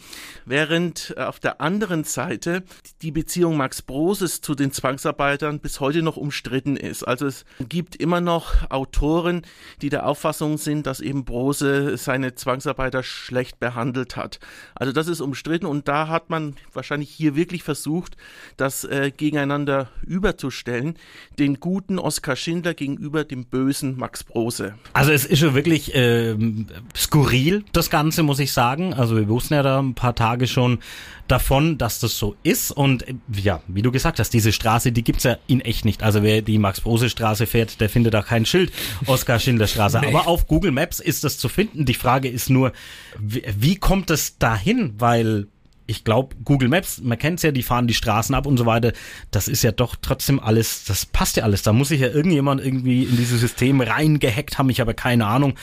während 0.46 1.14
äh, 1.18 1.22
auf 1.22 1.40
der 1.40 1.62
anderen 1.62 2.04
Seite 2.04 2.64
die 3.02 3.12
Beziehung 3.12 3.58
Max 3.58 3.82
Broses 3.82 4.42
zu 4.42 4.56
den 4.56 4.72
Zwangsarbeitern 4.72 5.60
bis 5.60 5.80
heute 5.80 6.02
noch 6.02 6.18
umstritten 6.18 6.76
ist. 6.76 7.04
Also 7.04 7.26
es 7.26 7.46
gibt 7.60 7.96
immer 7.96 8.22
noch 8.22 8.70
Autoren, 8.70 9.44
die 9.82 9.90
der 9.90 10.06
Auffassung 10.06 10.58
sind, 10.58 10.88
dass 10.88 11.00
eben 11.00 11.26
Brose 11.26 11.98
seine 11.98 12.36
Zwangsarbeiter 12.36 13.04
schlecht 13.04 13.60
behandelt 13.60 14.16
hat. 14.16 14.40
Also 14.76 14.92
das 14.92 15.08
ist 15.08 15.22
umstritten 15.22 15.66
und 15.66 15.88
da 15.88 16.08
hat 16.08 16.30
man 16.30 16.56
wahrscheinlich 16.74 17.10
hier 17.10 17.36
wirklich 17.36 17.64
versucht, 17.64 18.18
das 18.58 18.84
äh, 18.84 19.12
gegeneinander 19.16 19.90
überzustellen, 20.06 20.98
den 21.40 21.60
guten 21.60 22.00
Oskar 22.00 22.36
Schindler 22.36 22.74
gegenüber 22.74 23.24
dem 23.24 23.46
bösen 23.46 23.98
Max 23.98 24.24
Brose. 24.24 24.65
Also 24.94 25.12
es 25.12 25.26
ist 25.26 25.40
schon 25.40 25.56
wirklich 25.56 25.92
ähm, 25.94 26.68
skurril, 26.96 27.64
das 27.74 27.90
Ganze, 27.90 28.24
muss 28.24 28.40
ich 28.40 28.54
sagen. 28.54 28.94
Also 28.94 29.16
wir 29.16 29.28
wussten 29.28 29.54
ja 29.54 29.64
da 29.64 29.80
ein 29.80 29.94
paar 29.94 30.16
Tage 30.16 30.48
schon 30.48 30.80
davon, 31.28 31.78
dass 31.78 32.00
das 32.00 32.18
so 32.18 32.36
ist. 32.44 32.72
Und 32.72 33.08
äh, 33.08 33.16
ja, 33.34 33.62
wie 33.68 33.82
du 33.82 33.92
gesagt 33.92 34.20
hast, 34.20 34.32
diese 34.32 34.52
Straße, 34.52 34.92
die 34.92 35.04
gibt's 35.04 35.24
ja 35.24 35.38
in 35.48 35.62
echt 35.62 35.86
nicht. 35.86 36.04
Also 36.04 36.24
wer 36.24 36.42
die 36.42 36.58
Max-Brose-Straße 36.58 37.48
fährt, 37.48 37.82
der 37.82 37.90
findet 37.90 38.14
da 38.14 38.22
kein 38.22 38.46
Schild, 38.46 38.72
Oskar-Schindler-Straße. 39.06 40.00
Aber 40.08 40.28
auf 40.28 40.48
Google 40.48 40.72
Maps 40.72 41.00
ist 41.00 41.24
das 41.24 41.38
zu 41.38 41.50
finden. 41.50 41.86
Die 41.86 41.94
Frage 41.94 42.30
ist 42.30 42.50
nur, 42.50 42.72
wie, 43.20 43.44
wie 43.58 43.76
kommt 43.76 44.10
es 44.10 44.38
dahin? 44.38 44.94
Weil 44.98 45.48
ich 45.88 46.04
glaube, 46.04 46.36
Google 46.44 46.70
Maps, 46.70 47.02
man 47.02 47.18
kennt's 47.18 47.44
ja, 47.44 47.52
die 47.52 47.64
fahren 47.64 47.88
die 47.88 47.94
Straßen 47.94 48.34
ab 48.34 48.46
und 48.46 48.58
so 48.58 48.66
weiter. 48.66 48.92
Das 49.32 49.48
ist 49.48 49.64
ja 49.64 49.72
doch 49.72 49.96
trotzdem 50.02 50.40
alles, 50.40 50.84
das 50.86 51.06
passt 51.06 51.38
ja 51.38 51.44
alles. 51.44 51.62
Da 51.62 51.74
muss 51.74 51.90
sich 51.90 52.02
ja 52.02 52.08
irgendjemand 52.08 52.64
irgendwie 52.64 53.04
in 53.04 53.18
dieses 53.18 53.40
System 53.40 53.82
reingehackt 53.82 54.58
haben, 54.58 54.70
ich 54.70 54.80
habe 54.80 54.94
keine 54.94 55.28
Ahnung, 55.28 55.56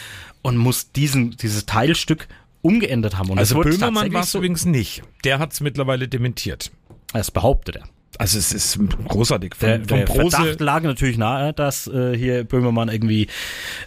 und 0.43 0.57
muss 0.57 0.93
diesen, 0.93 1.37
dieses 1.37 1.67
Teilstück 1.67 2.29
umgeändert 2.63 3.19
haben. 3.19 3.31
Und 3.31 3.39
Also 3.39 3.61
Böhmermann 3.61 4.13
war 4.13 4.23
es 4.23 4.35
übrigens 4.35 4.65
nicht. 4.65 5.03
Der 5.25 5.39
hat 5.39 5.53
es 5.53 5.61
mittlerweile 5.61 6.09
dementiert. 6.09 6.71
das 7.13 7.31
behauptet 7.31 7.77
er. 7.77 7.89
Also 8.19 8.39
es 8.39 8.53
ist 8.53 8.79
großartig. 9.09 9.55
Von, 9.55 9.69
Der, 9.69 9.79
von 9.81 9.99
der 9.99 10.05
Brose, 10.05 10.37
Verdacht 10.37 10.61
lag 10.61 10.83
natürlich 10.83 11.17
nahe, 11.17 11.53
dass 11.53 11.87
äh, 11.87 12.17
hier 12.17 12.45
Böhmermann 12.45 12.89
irgendwie 12.89 13.29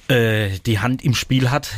äh, 0.08 0.50
die 0.66 0.80
Hand 0.80 1.04
im 1.04 1.14
Spiel 1.14 1.52
hat, 1.52 1.72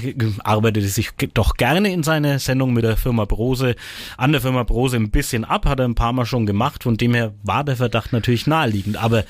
arbeitete 0.43 0.87
sich 0.87 1.11
doch 1.33 1.55
gerne 1.55 1.91
in 1.91 2.03
seine 2.03 2.39
Sendung 2.39 2.73
mit 2.73 2.83
der 2.83 2.97
Firma 2.97 3.25
Brose, 3.25 3.75
an 4.15 4.31
der 4.31 4.41
Firma 4.41 4.63
Brose 4.63 4.95
ein 4.95 5.11
bisschen 5.11 5.43
ab, 5.43 5.65
hat 5.65 5.79
er 5.79 5.87
ein 5.87 5.95
paar 5.95 6.13
Mal 6.13 6.25
schon 6.25 6.45
gemacht, 6.45 6.83
von 6.83 6.95
dem 6.95 7.13
her 7.13 7.33
war 7.43 7.63
der 7.63 7.75
Verdacht 7.75 8.13
natürlich 8.13 8.47
naheliegend, 8.47 8.95
aber 8.97 9.25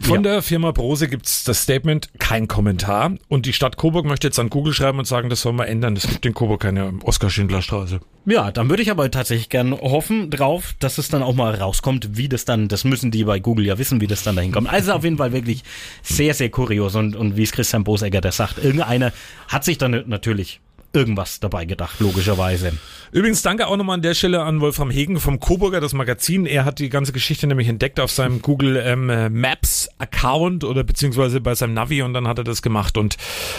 Von 0.00 0.24
ja. 0.24 0.32
der 0.32 0.42
Firma 0.42 0.70
Brose 0.72 1.08
gibt's 1.08 1.44
das 1.44 1.62
Statement, 1.62 2.08
kein 2.18 2.48
Kommentar. 2.48 3.12
Und 3.28 3.46
die 3.46 3.52
Stadt 3.52 3.76
Coburg 3.76 4.06
möchte 4.06 4.26
jetzt 4.26 4.38
an 4.38 4.48
Google 4.48 4.72
schreiben 4.72 4.98
und 4.98 5.04
sagen, 5.04 5.28
das 5.28 5.42
soll 5.42 5.52
man 5.52 5.68
ändern. 5.68 5.94
Es 5.94 6.08
gibt 6.08 6.24
in 6.24 6.34
Coburg 6.34 6.60
keine 6.60 6.94
Oskar-Schindler-Straße. 7.04 8.00
Ja, 8.26 8.50
dann 8.50 8.68
würde 8.68 8.82
ich 8.82 8.90
aber 8.90 9.10
tatsächlich 9.10 9.48
gern 9.48 9.72
hoffen 9.72 10.30
drauf, 10.30 10.74
dass 10.78 10.98
es 10.98 11.08
dann 11.08 11.22
auch 11.22 11.34
mal 11.34 11.54
rauskommt, 11.54 12.16
wie 12.16 12.28
das 12.28 12.44
dann, 12.44 12.68
das 12.68 12.84
müssen 12.84 13.10
die 13.10 13.24
bei 13.24 13.40
Google 13.40 13.66
ja 13.66 13.78
wissen, 13.78 14.00
wie 14.00 14.06
das 14.06 14.22
dann 14.22 14.36
dahin 14.36 14.52
kommt. 14.52 14.68
Also 14.68 14.92
auf 14.92 15.04
jeden 15.04 15.18
Fall 15.18 15.32
wirklich 15.32 15.64
sehr, 16.02 16.34
sehr 16.34 16.50
kurios 16.50 16.94
und, 16.94 17.14
und 17.14 17.36
wie 17.36 17.42
es 17.42 17.52
Christian 17.52 17.84
Bosegger 17.84 18.20
der 18.20 18.32
sagt, 18.32 18.58
irgendeiner 18.58 19.12
hat 19.48 19.64
sich 19.64 19.78
dann 19.78 20.04
natürlich 20.06 20.60
irgendwas 20.92 21.40
dabei 21.40 21.64
gedacht, 21.64 22.00
logischerweise. 22.00 22.72
Übrigens 23.12 23.42
danke 23.42 23.66
auch 23.66 23.76
nochmal 23.76 23.94
an 23.94 24.02
der 24.02 24.14
Stelle 24.14 24.42
an 24.42 24.60
Wolfram 24.60 24.90
Hegen 24.90 25.18
vom 25.18 25.40
Coburger, 25.40 25.80
das 25.80 25.92
Magazin. 25.92 26.46
Er 26.46 26.64
hat 26.64 26.78
die 26.78 26.88
ganze 26.88 27.12
Geschichte 27.12 27.46
nämlich 27.46 27.68
entdeckt 27.68 28.00
auf 28.00 28.10
seinem 28.10 28.42
Google 28.42 28.76
ähm, 28.76 29.06
Maps 29.32 29.88
Account 29.98 30.64
oder 30.64 30.84
beziehungsweise 30.84 31.40
bei 31.40 31.54
seinem 31.54 31.74
Navi 31.74 32.02
und 32.02 32.14
dann 32.14 32.28
hat 32.28 32.38
er 32.38 32.44
das 32.44 32.62
gemacht. 32.62 32.96
Und 32.98 33.16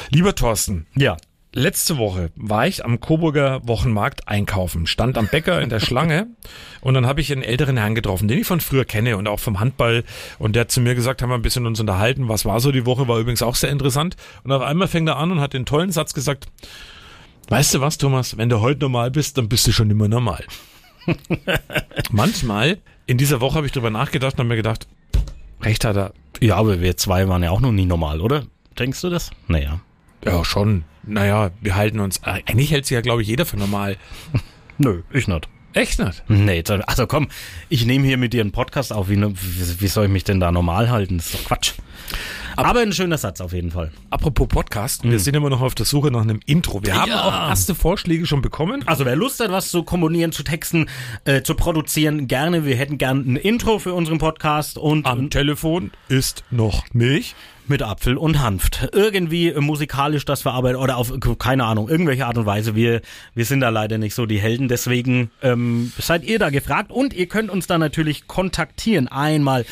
lieber 0.10 0.36
Thorsten, 0.36 0.88
Ja. 0.96 1.17
Letzte 1.54 1.98
Woche 1.98 2.32
war 2.38 2.65
ich 2.65 2.86
am 2.86 3.02
Coburger 3.02 3.60
Wochenmarkt 3.67 4.26
einkaufen, 4.30 4.88
stand 4.88 5.17
am 5.17 5.28
Bäcker 5.28 5.62
in 5.62 5.67
der 5.67 5.82
Schlange 5.82 6.28
und 6.82 6.94
dann 6.94 7.06
habe 7.06 7.20
ich 7.20 7.30
einen 7.30 7.44
älteren 7.44 7.76
Herrn 7.76 7.94
getroffen, 7.94 8.30
den 8.30 8.39
ich 8.39 8.48
von 8.48 8.62
früher 8.62 8.86
kenne 8.86 9.17
und 9.17 9.28
auch 9.28 9.41
vom 9.41 9.60
Handball 9.60 10.06
und 10.39 10.56
der 10.56 10.62
hat 10.62 10.72
zu 10.72 10.80
mir 10.80 10.96
gesagt, 10.96 11.22
haben 11.22 11.30
wir 11.30 11.36
ein 11.36 11.41
bisschen 11.41 11.65
uns 11.65 11.82
unterhalten, 11.82 12.30
was 12.30 12.46
war 12.46 12.62
so 12.62 12.72
die 12.72 12.86
Woche, 12.86 13.10
war 13.10 13.20
übrigens 13.20 13.41
auch 13.41 13.56
sehr 13.56 13.70
interessant 13.70 14.15
und 14.46 14.54
auf 14.54 14.62
einmal 14.62 14.88
fängt 14.88 15.10
er 15.10 15.17
an 15.17 15.30
und 15.30 15.41
hat 15.41 15.52
den 15.52 15.65
tollen 15.65 15.91
Satz 15.91 16.13
gesagt, 16.13 16.48
weißt 17.52 17.74
du 17.74 17.82
was, 17.82 17.98
Thomas, 17.98 18.38
wenn 18.38 18.50
du 18.50 18.62
heute 18.62 18.80
normal 18.80 19.12
bist, 19.12 19.38
dann 19.38 19.50
bist 19.50 19.68
du 19.68 19.74
schon 19.74 19.90
immer 19.90 20.08
normal. 20.08 20.44
Manchmal 22.12 22.78
in 23.08 23.18
dieser 23.18 23.42
Woche 23.42 23.56
habe 23.56 23.66
ich 23.66 23.74
drüber 23.74 23.90
nachgedacht 23.90 24.36
und 24.36 24.40
habe 24.40 24.50
mir 24.50 24.56
gedacht, 24.56 24.88
recht 25.62 25.84
hat 25.84 25.98
er. 25.98 26.14
Ja, 26.40 26.56
aber 26.56 26.80
wir 26.80 26.96
zwei 26.96 27.28
waren 27.28 27.44
ja 27.44 27.52
auch 27.52 27.60
noch 27.60 27.74
nie 27.74 27.86
normal, 27.86 28.22
oder? 28.22 28.46
Denkst 28.80 29.02
du 29.02 29.10
das? 29.10 29.32
Naja. 29.48 29.82
Ja, 30.24 30.46
schon. 30.46 30.86
Naja, 31.04 31.52
wir 31.60 31.76
halten 31.76 32.00
uns. 32.00 32.24
Eigentlich 32.24 32.72
hält 32.72 32.86
sich 32.86 32.96
ja, 32.96 33.02
glaube 33.02 33.22
ich, 33.22 33.28
jeder 33.28 33.46
für 33.46 33.58
normal. 33.58 33.98
Nö, 34.78 35.02
ich 35.12 35.28
nicht. 35.28 35.50
Echt 35.74 36.00
nicht? 36.00 36.24
Nee, 36.28 36.64
also 36.86 37.08
komm, 37.08 37.28
ich 37.70 37.86
nehme 37.86 38.06
hier 38.06 38.18
mit 38.18 38.34
dir 38.34 38.42
einen 38.42 38.52
Podcast 38.52 38.92
auf. 38.92 39.10
Wie, 39.10 39.18
wie, 39.22 39.82
wie 39.82 39.88
soll 39.88 40.06
ich 40.06 40.12
mich 40.12 40.24
denn 40.24 40.40
da 40.40 40.52
normal 40.52 40.90
halten? 40.90 41.18
Das 41.18 41.28
ist 41.28 41.36
doch 41.36 41.46
Quatsch. 41.46 41.74
Aber 42.58 42.82
ein 42.82 42.92
schöner 42.92 43.18
Satz 43.18 43.40
auf 43.40 43.54
jeden 43.54 43.72
Fall. 43.72 43.92
Apropos 44.10 44.50
Podcast, 44.50 45.04
wir 45.06 45.18
sind 45.20 45.36
immer 45.36 45.50
noch 45.50 45.62
auf 45.62 45.74
der 45.74 45.86
Suche 45.86 46.12
nach 46.12 46.22
einem 46.22 46.42
Intro. 46.46 46.84
Wir 46.84 46.96
haben 47.00 47.10
Ja. 47.10 47.24
auch 47.24 47.50
erste 47.50 47.74
Vorschläge 47.74 48.26
schon 48.26 48.42
bekommen. 48.42 48.86
Also 48.86 49.06
wer 49.06 49.16
Lust 49.16 49.40
hat, 49.40 49.52
was 49.52 49.70
zu 49.72 49.84
komponieren, 49.84 50.34
zu 50.34 50.44
texten, 50.44 50.88
äh, 51.24 51.42
zu 51.42 51.56
produzieren, 51.56 52.28
gerne. 52.28 52.66
Wir 52.66 52.76
hätten 52.76 52.98
gern 52.98 53.20
ein 53.26 53.36
Intro 53.38 53.80
für 53.80 53.94
unseren 53.94 54.18
Podcast 54.18 54.78
und 54.78 55.06
Am 55.06 55.30
Telefon 55.30 55.92
ist 56.10 56.44
noch 56.52 56.84
Milch. 56.94 57.36
Mit 57.72 57.82
Apfel 57.82 58.18
und 58.18 58.40
Hanft. 58.40 58.90
Irgendwie 58.94 59.52
musikalisch 59.54 60.26
das 60.26 60.44
verarbeiten 60.44 60.80
oder 60.80 60.98
auf, 60.98 61.12
keine 61.40 61.64
Ahnung, 61.64 61.90
irgendwelche 61.90 62.28
Art 62.28 62.38
und 62.38 62.46
Weise. 62.46 62.76
Wir, 62.76 63.02
wir 63.34 63.46
sind 63.46 63.62
da 63.62 63.70
leider 63.70 63.98
nicht 63.98 64.14
so 64.14 64.28
die 64.28 64.40
Helden, 64.40 64.68
deswegen 64.68 65.32
ähm, 65.42 65.92
seid 65.98 66.24
ihr 66.24 66.38
da 66.38 66.52
gefragt 66.52 66.92
und 66.92 67.14
ihr 67.14 67.28
könnt 67.28 67.50
uns 67.50 67.66
da 67.66 67.80
natürlich 67.80 68.28
kontaktieren. 68.28 69.08
Einmal, 69.08 69.66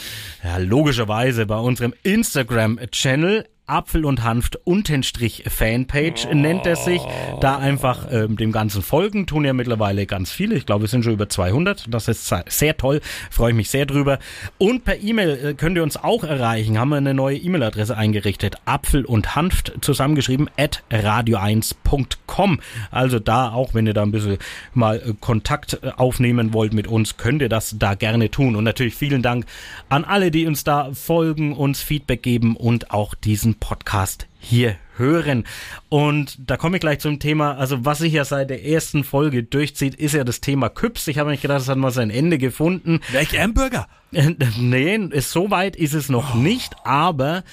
ja, 0.43 0.57
logischerweise 0.57 1.45
bei 1.45 1.57
unserem 1.57 1.93
Instagram-Channel. 2.01 3.45
Apfel 3.69 4.05
und 4.05 4.23
Hanft 4.23 4.57
Untenstrich 4.65 5.43
Fanpage 5.47 6.27
nennt 6.33 6.65
er 6.65 6.75
sich. 6.75 7.01
Da 7.41 7.57
einfach 7.57 8.07
ähm, 8.11 8.35
dem 8.37 8.51
Ganzen 8.51 8.81
folgen, 8.81 9.25
tun 9.27 9.45
ja 9.45 9.53
mittlerweile 9.53 10.05
ganz 10.05 10.31
viele. 10.31 10.55
Ich 10.55 10.65
glaube, 10.65 10.85
es 10.85 10.91
sind 10.91 11.03
schon 11.03 11.13
über 11.13 11.29
200. 11.29 11.85
Das 11.93 12.07
ist 12.07 12.27
sehr- 12.27 12.45
sehr 12.47 12.75
toll, 12.77 13.01
freue 13.29 13.51
ich 13.51 13.55
mich 13.55 13.69
sehr 13.69 13.85
drüber. 13.85 14.19
Und 14.57 14.83
per 14.83 14.99
E-Mail 15.01 15.29
äh, 15.45 15.53
könnt 15.53 15.75
ihr 15.77 15.83
uns 15.83 15.97
auch 15.97 16.23
erreichen. 16.23 16.77
Haben 16.79 16.89
wir 16.89 16.97
eine 16.97 17.13
neue 17.13 17.37
E-Mail-Adresse 17.37 17.95
eingerichtet. 17.95 18.55
Apfel 18.65 19.05
und 19.05 19.35
Hanft 19.35 19.73
zusammengeschrieben 19.81 20.49
at 20.57 20.83
radio1.com. 20.91 22.59
Also 22.91 23.19
da 23.19 23.49
auch, 23.51 23.73
wenn 23.73 23.87
ihr 23.87 23.93
da 23.93 24.03
ein 24.03 24.11
bisschen 24.11 24.37
mal 24.73 24.97
äh, 24.97 25.13
Kontakt 25.19 25.79
äh, 25.83 25.91
aufnehmen 25.95 26.53
wollt 26.53 26.73
mit 26.73 26.87
uns, 26.87 27.17
könnt 27.17 27.41
ihr 27.41 27.49
das 27.49 27.75
da 27.77 27.93
gerne 27.95 28.29
tun. 28.31 28.55
Und 28.55 28.63
natürlich 28.63 28.95
vielen 28.95 29.21
Dank 29.21 29.45
an 29.89 30.03
alle, 30.05 30.31
die 30.31 30.45
uns 30.47 30.63
da 30.63 30.91
folgen, 30.93 31.53
uns 31.53 31.81
Feedback 31.81 32.23
geben 32.23 32.55
und 32.55 32.91
auch 32.91 33.13
diesen 33.15 33.55
Podcast 33.59 34.27
hier 34.39 34.75
hören. 34.95 35.45
Und 35.89 36.37
da 36.49 36.57
komme 36.57 36.77
ich 36.77 36.81
gleich 36.81 36.99
zum 36.99 37.19
Thema, 37.19 37.57
also 37.57 37.85
was 37.85 37.99
sich 37.99 38.13
ja 38.13 38.25
seit 38.25 38.49
der 38.49 38.65
ersten 38.65 39.03
Folge 39.03 39.43
durchzieht, 39.43 39.95
ist 39.95 40.13
ja 40.13 40.23
das 40.23 40.41
Thema 40.41 40.69
Küps. 40.69 41.07
Ich 41.07 41.17
habe 41.17 41.29
mir 41.29 41.37
gedacht, 41.37 41.59
das 41.59 41.69
hat 41.69 41.77
mal 41.77 41.91
sein 41.91 42.09
Ende 42.09 42.37
gefunden. 42.37 42.99
Welch 43.11 43.39
Hamburger? 43.39 43.87
nee, 44.11 45.09
so 45.19 45.51
weit 45.51 45.75
ist 45.75 45.93
es 45.93 46.09
noch 46.09 46.33
nicht, 46.33 46.75
aber 46.83 47.43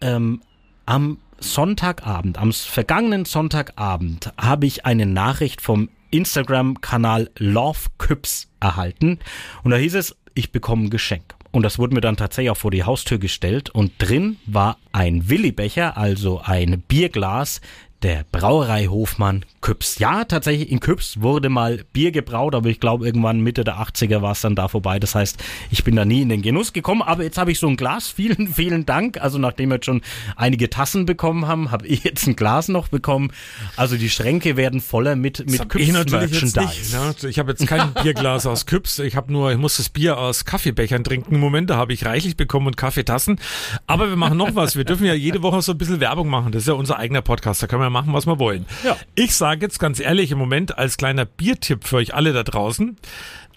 ähm, 0.00 0.42
am 0.86 1.18
Sonntagabend, 1.38 2.38
am 2.38 2.52
vergangenen 2.52 3.24
Sonntagabend, 3.24 4.32
habe 4.38 4.66
ich 4.66 4.86
eine 4.86 5.06
Nachricht 5.06 5.60
vom 5.60 5.88
Instagram-Kanal 6.10 7.30
Love 7.38 7.88
Küps 7.98 8.48
erhalten. 8.60 9.18
Und 9.64 9.70
da 9.70 9.76
hieß 9.76 9.94
es, 9.94 10.16
ich 10.34 10.52
bekomme 10.52 10.84
ein 10.84 10.90
Geschenk. 10.90 11.34
Und 11.52 11.62
das 11.62 11.78
wurde 11.78 11.94
mir 11.94 12.00
dann 12.00 12.16
tatsächlich 12.16 12.50
auch 12.50 12.56
vor 12.56 12.70
die 12.70 12.84
Haustür 12.84 13.18
gestellt. 13.18 13.70
Und 13.70 13.92
drin 13.98 14.38
war 14.46 14.78
ein 14.90 15.28
Willibecher, 15.28 15.96
also 15.96 16.40
ein 16.42 16.82
Bierglas 16.88 17.60
der 18.02 18.24
Brauerei 18.32 18.86
Hofmann 18.86 19.44
Küps. 19.60 20.00
Ja, 20.00 20.24
tatsächlich 20.24 20.72
in 20.72 20.80
Küps 20.80 21.20
wurde 21.20 21.48
mal 21.48 21.84
Bier 21.92 22.10
gebraut, 22.10 22.56
aber 22.56 22.68
ich 22.68 22.80
glaube 22.80 23.06
irgendwann 23.06 23.40
Mitte 23.40 23.62
der 23.62 23.76
80er 23.76 24.20
war 24.20 24.32
es 24.32 24.40
dann 24.40 24.56
da 24.56 24.66
vorbei. 24.66 24.98
Das 24.98 25.14
heißt, 25.14 25.42
ich 25.70 25.84
bin 25.84 25.94
da 25.94 26.04
nie 26.04 26.22
in 26.22 26.28
den 26.28 26.42
Genuss 26.42 26.72
gekommen, 26.72 27.00
aber 27.00 27.22
jetzt 27.22 27.38
habe 27.38 27.52
ich 27.52 27.60
so 27.60 27.68
ein 27.68 27.76
Glas. 27.76 28.08
Vielen, 28.22 28.48
vielen 28.48 28.86
Dank. 28.86 29.20
Also 29.20 29.38
nachdem 29.38 29.70
wir 29.70 29.76
jetzt 29.76 29.86
schon 29.86 30.02
einige 30.36 30.68
Tassen 30.68 31.06
bekommen 31.06 31.46
haben, 31.46 31.70
habe 31.70 31.86
ich 31.86 32.02
jetzt 32.04 32.26
ein 32.26 32.34
Glas 32.34 32.68
noch 32.68 32.88
bekommen. 32.88 33.30
Also 33.76 33.96
die 33.96 34.10
Schränke 34.10 34.56
werden 34.56 34.80
voller 34.80 35.14
mit, 35.14 35.48
mit 35.48 35.60
hab 35.60 35.74
ich 35.76 35.92
natürlich 35.92 36.40
jetzt 36.40 36.56
nicht. 36.56 36.92
Ne? 36.92 37.14
Ich 37.28 37.38
habe 37.38 37.52
jetzt 37.52 37.66
kein 37.66 37.94
Bierglas 38.02 38.46
aus 38.46 38.66
Küps. 38.66 38.98
Ich 38.98 39.14
habe 39.14 39.32
nur, 39.32 39.52
ich 39.52 39.58
muss 39.58 39.76
das 39.76 39.88
Bier 39.88 40.18
aus 40.18 40.44
Kaffeebechern 40.44 41.04
trinken. 41.04 41.36
Im 41.36 41.40
Moment, 41.40 41.70
da 41.70 41.76
habe 41.76 41.92
ich 41.92 42.04
reichlich 42.04 42.36
bekommen 42.36 42.66
und 42.66 42.76
Kaffeetassen. 42.76 43.38
Aber 43.86 44.08
wir 44.08 44.16
machen 44.16 44.38
noch 44.38 44.56
was. 44.56 44.74
Wir 44.74 44.84
dürfen 44.84 45.06
ja 45.06 45.14
jede 45.14 45.42
Woche 45.42 45.62
so 45.62 45.72
ein 45.72 45.78
bisschen 45.78 46.00
Werbung 46.00 46.28
machen. 46.28 46.50
Das 46.50 46.62
ist 46.62 46.68
ja 46.68 46.74
unser 46.74 46.98
eigener 46.98 47.22
Podcast. 47.22 47.62
Da 47.62 47.68
können 47.68 47.82
wir 47.82 47.91
machen, 47.92 48.12
was 48.12 48.26
wir 48.26 48.38
wollen. 48.38 48.66
Ja. 48.84 48.96
Ich 49.14 49.34
sage 49.36 49.60
jetzt 49.60 49.78
ganz 49.78 50.00
ehrlich 50.00 50.30
im 50.32 50.38
Moment 50.38 50.76
als 50.78 50.96
kleiner 50.96 51.24
Biertipp 51.24 51.86
für 51.86 51.96
euch 51.96 52.14
alle 52.14 52.32
da 52.32 52.42
draußen. 52.42 52.96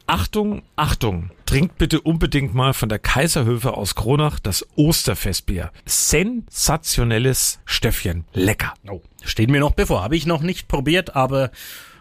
Achtung, 0.07 0.61
Achtung, 0.75 1.31
trinkt 1.47 1.79
bitte 1.79 1.99
unbedingt 1.99 2.53
mal 2.53 2.73
von 2.73 2.89
der 2.89 2.99
Kaiserhöfe 2.99 3.73
aus 3.75 3.95
Kronach 3.95 4.37
das 4.39 4.63
Osterfestbier. 4.75 5.71
Sensationelles 5.85 7.59
Stöffchen. 7.65 8.25
Lecker. 8.33 8.75
Oh, 8.87 9.01
steht 9.23 9.49
mir 9.49 9.59
noch 9.59 9.73
bevor. 9.73 10.03
Habe 10.03 10.15
ich 10.15 10.27
noch 10.27 10.43
nicht 10.43 10.67
probiert, 10.67 11.15
aber 11.15 11.49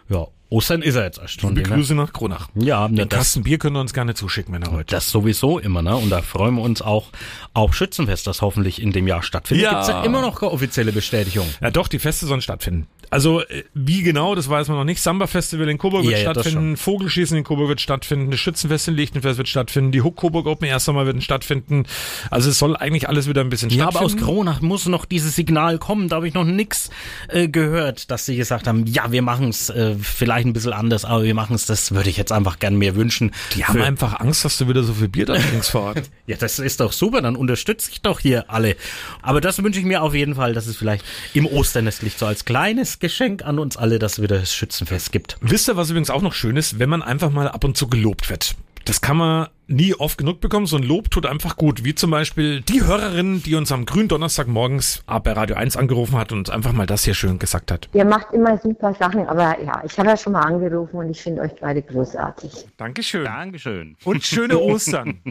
ja, 0.07 0.27
Ostern 0.49 0.81
ist 0.81 0.95
er 0.95 1.03
jetzt 1.05 1.19
erst 1.19 1.41
schon. 1.41 1.55
Liebe 1.55 1.69
ne? 1.69 1.75
Grüße 1.75 1.95
nach 1.95 2.13
Kronach. 2.13 2.49
Ja, 2.55 2.87
ne, 2.87 2.95
Den 2.95 3.09
das, 3.09 3.19
Kasten 3.19 3.43
Bier 3.43 3.57
könnt 3.57 3.75
ihr 3.75 3.81
uns 3.81 3.93
gerne 3.93 4.13
zuschicken, 4.13 4.53
wenn 4.53 4.63
ihr 4.63 4.71
wollt. 4.71 4.91
das 4.91 5.09
sowieso 5.09 5.57
immer, 5.59 5.81
ne? 5.81 5.95
Und 5.95 6.09
da 6.11 6.21
freuen 6.21 6.55
wir 6.55 6.61
uns 6.61 6.81
auch 6.81 7.07
auf 7.53 7.73
Schützenfest, 7.73 8.27
das 8.27 8.41
hoffentlich 8.41 8.81
in 8.81 8.91
dem 8.91 9.07
Jahr 9.07 9.23
stattfindet. 9.23 9.63
Ja. 9.63 9.71
Gibt's 9.73 9.87
ja 9.87 10.03
immer 10.03 10.21
noch 10.21 10.39
keine 10.39 10.51
offizielle 10.51 10.91
Bestätigung. 10.91 11.47
Ja, 11.61 11.71
doch, 11.71 11.87
die 11.87 11.99
Feste 11.99 12.27
sollen 12.27 12.41
stattfinden. 12.41 12.87
Also, 13.09 13.41
äh, 13.41 13.63
wie 13.73 14.01
genau, 14.03 14.35
das 14.35 14.49
weiß 14.49 14.67
man 14.67 14.77
noch 14.77 14.83
nicht. 14.83 15.01
Samba-Festival 15.01 15.69
in 15.69 15.77
Coburg 15.77 16.03
wird 16.03 16.13
Ja, 16.13 16.19
ja, 16.19 16.33
das 16.33 16.43
stattfinden, 16.43 16.77
Vogelschießen 16.77 17.37
in 17.37 17.43
Coburg 17.43 17.69
wird 17.69 17.81
stattfinden, 17.81 18.29
das 18.31 18.39
Schützenfest 18.39 18.87
in 18.87 18.95
Lichtenfels 18.95 19.37
wird 19.37 19.47
stattfinden, 19.47 19.91
die 19.91 20.01
Hook 20.01 20.15
Coburg 20.17 20.45
Open 20.47 20.67
Air 20.67 20.79
Sommer 20.79 21.05
wird 21.05 21.23
stattfinden. 21.23 21.85
Also, 22.29 22.49
es 22.49 22.59
soll 22.59 22.75
eigentlich 22.77 23.09
alles 23.09 23.27
wieder 23.27 23.41
ein 23.41 23.49
bisschen 23.49 23.69
Ja, 23.71 23.87
aber 23.87 24.01
aus 24.01 24.11
stattfinden. 24.11 24.25
Kronach 24.25 24.61
muss 24.61 24.85
noch 24.87 25.05
dieses 25.05 25.35
Signal 25.35 25.79
kommen. 25.79 26.09
Da 26.09 26.17
habe 26.17 26.27
ich 26.27 26.33
noch 26.33 26.43
nix 26.43 26.89
äh, 27.29 27.47
gehört, 27.47 28.11
dass 28.11 28.25
sie 28.25 28.35
gesagt 28.35 28.67
haben, 28.67 28.85
ja, 28.85 29.11
wir 29.11 29.21
machen 29.21 29.49
es 29.49 29.69
äh, 29.69 29.95
vielleicht 29.99 30.34
ein 30.43 30.53
bisschen 30.53 30.73
anders, 30.73 31.05
aber 31.05 31.23
wir 31.23 31.33
machen 31.35 31.55
es, 31.55 31.65
das 31.65 31.91
würde 31.93 32.09
ich 32.09 32.17
jetzt 32.17 32.31
einfach 32.31 32.59
gern 32.59 32.75
mehr 32.75 32.95
wünschen. 32.95 33.31
die 33.55 33.63
haben 33.65 33.77
Für- 33.77 33.85
einfach 33.85 34.19
Angst, 34.19 34.43
dass 34.43 34.57
du 34.57 34.67
wieder 34.67 34.83
so 34.83 34.93
viel 34.95 35.07
Bier 35.07 35.25
da 35.27 35.35
trinkst 35.37 35.69
vor 35.69 35.81
Ort. 35.81 36.01
Ja, 36.27 36.35
das 36.37 36.57
ist 36.57 36.79
doch 36.79 36.91
super, 36.91 37.21
dann 37.21 37.35
unterstütze 37.35 37.91
ich 37.91 38.01
doch 38.01 38.19
hier 38.19 38.49
alle. 38.49 38.75
Aber 39.21 39.41
das 39.41 39.61
wünsche 39.61 39.79
ich 39.79 39.85
mir 39.85 40.01
auf 40.01 40.15
jeden 40.15 40.33
Fall, 40.33 40.53
dass 40.53 40.65
es 40.65 40.75
vielleicht 40.75 41.05
im 41.35 41.45
Osternest 41.45 42.01
liegt, 42.01 42.17
so 42.17 42.25
als 42.25 42.45
kleines 42.45 42.97
Geschenk 42.97 43.43
an 43.45 43.59
uns 43.59 43.77
alle, 43.77 43.99
dass 43.99 44.13
es 44.13 44.21
wieder 44.23 44.39
das 44.39 44.51
Schützenfest 44.55 45.11
gibt. 45.11 45.37
Wisst 45.41 45.69
ihr, 45.69 45.77
was 45.77 45.91
übrigens 45.91 46.09
auch 46.09 46.23
noch 46.23 46.33
schön 46.33 46.57
ist, 46.57 46.79
wenn 46.79 46.89
man 46.89 47.03
einfach 47.03 47.29
mal 47.29 47.47
ab 47.47 47.63
und 47.63 47.77
zu 47.77 47.87
gelobt 47.87 48.31
wird? 48.31 48.55
Das 48.85 49.01
kann 49.01 49.17
man 49.17 49.47
nie 49.67 49.95
oft 49.95 50.19
genug 50.19 50.41
bekommen. 50.41 50.67
So 50.67 50.77
ein 50.77 50.83
Lob 50.83 51.09
tut 51.09 51.25
einfach 51.25 51.57
gut. 51.57 51.83
Wie 51.83 51.95
zum 51.95 52.11
Beispiel 52.11 52.61
die 52.61 52.83
Hörerin, 52.83 53.41
die 53.41 53.55
uns 53.55 53.71
am 53.71 53.85
grünen 53.85 54.07
Donnerstag 54.07 54.47
morgens 54.47 55.03
bei 55.23 55.31
Radio 55.31 55.55
1 55.55 55.75
angerufen 55.75 56.17
hat 56.17 56.31
und 56.31 56.37
uns 56.39 56.49
einfach 56.51 56.71
mal 56.71 56.85
das 56.85 57.03
hier 57.03 57.15
schön 57.15 57.39
gesagt 57.39 57.71
hat. 57.71 57.89
Ihr 57.93 58.05
macht 58.05 58.31
immer 58.31 58.59
super 58.59 58.93
Sachen, 58.93 59.27
aber 59.27 59.59
ja, 59.63 59.81
ich 59.83 59.97
habe 59.97 60.09
ja 60.09 60.17
schon 60.17 60.33
mal 60.33 60.41
angerufen 60.41 60.97
und 60.97 61.09
ich 61.09 61.19
finde 61.19 61.41
euch 61.41 61.55
beide 61.59 61.81
großartig. 61.81 62.67
Dankeschön. 62.77 63.25
Dankeschön. 63.25 63.97
Und 64.03 64.23
schöne 64.23 64.59
Ostern. 64.59 65.21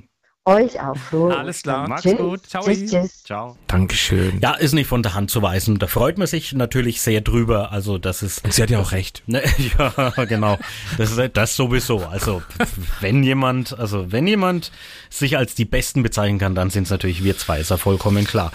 Euch 0.46 0.78
auch. 0.78 0.94
Frohe 0.94 1.35
Alles 1.35 1.62
klar. 1.62 1.88
Ostern. 1.88 2.02
Tschüss. 2.02 2.64
Tschüss, 2.64 2.90
tschüss. 2.90 3.24
Ciao. 3.24 3.57
Dankeschön. 3.66 4.40
Ja, 4.42 4.52
ist 4.52 4.74
nicht 4.74 4.88
von 4.88 5.02
der 5.02 5.14
Hand 5.14 5.30
zu 5.30 5.40
weisen. 5.40 5.78
Da 5.78 5.87
freut 5.87 6.18
man 6.18 6.26
sich 6.26 6.52
natürlich 6.52 7.00
sehr 7.00 7.22
drüber. 7.22 7.72
Also 7.72 7.96
das 7.96 8.22
ist 8.22 8.44
Und 8.44 8.52
sie 8.52 8.62
hat 8.62 8.68
ja 8.68 8.78
auch 8.78 8.92
recht. 8.92 9.22
Ne, 9.26 9.42
ja, 9.78 10.11
genau. 10.26 10.59
Das 10.98 11.12
ist 11.12 11.30
das 11.33 11.57
sowieso. 11.57 12.00
Also 12.00 12.42
wenn 13.00 13.22
jemand, 13.22 13.78
also 13.78 14.12
wenn 14.12 14.26
jemand 14.26 14.70
sich 15.09 15.38
als 15.38 15.54
die 15.54 15.64
Besten 15.64 16.02
bezeichnen 16.02 16.38
kann, 16.38 16.54
dann 16.54 16.68
sind 16.68 16.83
es 16.83 16.90
natürlich 16.90 17.24
wir 17.24 17.38
zwei, 17.38 17.61
ist 17.61 17.70
ja 17.70 17.78
vollkommen 17.78 18.26
klar. 18.26 18.52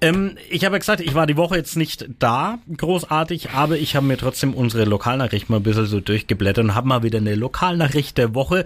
Ähm, 0.00 0.38
ich 0.50 0.64
habe 0.64 0.76
ja 0.76 0.78
gesagt, 0.78 1.00
ich 1.00 1.14
war 1.14 1.26
die 1.26 1.36
Woche 1.36 1.56
jetzt 1.56 1.76
nicht 1.76 2.06
da, 2.20 2.58
großartig, 2.76 3.50
aber 3.50 3.76
ich 3.76 3.96
habe 3.96 4.06
mir 4.06 4.18
trotzdem 4.18 4.54
unsere 4.54 4.84
Lokalnachricht 4.84 5.50
mal 5.50 5.56
ein 5.56 5.64
bisschen 5.64 5.86
so 5.86 5.98
durchgeblättert 5.98 6.64
und 6.64 6.74
habe 6.76 6.86
mal 6.86 7.02
wieder 7.02 7.18
eine 7.18 7.34
Lokalnachricht 7.34 8.18
der 8.18 8.36
Woche 8.36 8.64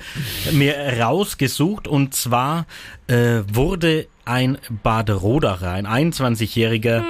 mir 0.52 0.74
rausgesucht. 1.00 1.88
Und 1.88 2.14
zwar 2.14 2.57
äh, 3.06 3.40
wurde 3.52 4.06
ein 4.24 4.58
Baderoderer, 4.82 5.70
ein 5.72 5.86
21-Jähriger, 5.86 7.02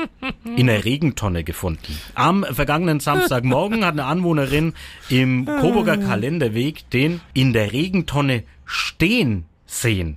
in 0.56 0.68
der 0.68 0.84
Regentonne 0.84 1.42
gefunden. 1.44 1.98
Am 2.14 2.44
vergangenen 2.44 3.00
Samstagmorgen 3.00 3.84
hat 3.84 3.92
eine 3.94 4.04
Anwohnerin 4.04 4.74
im 5.08 5.46
Coburger 5.46 5.96
Kalenderweg 5.96 6.88
den 6.90 7.20
in 7.34 7.52
der 7.52 7.72
Regentonne 7.72 8.44
stehen 8.64 9.46
sehen. 9.66 10.16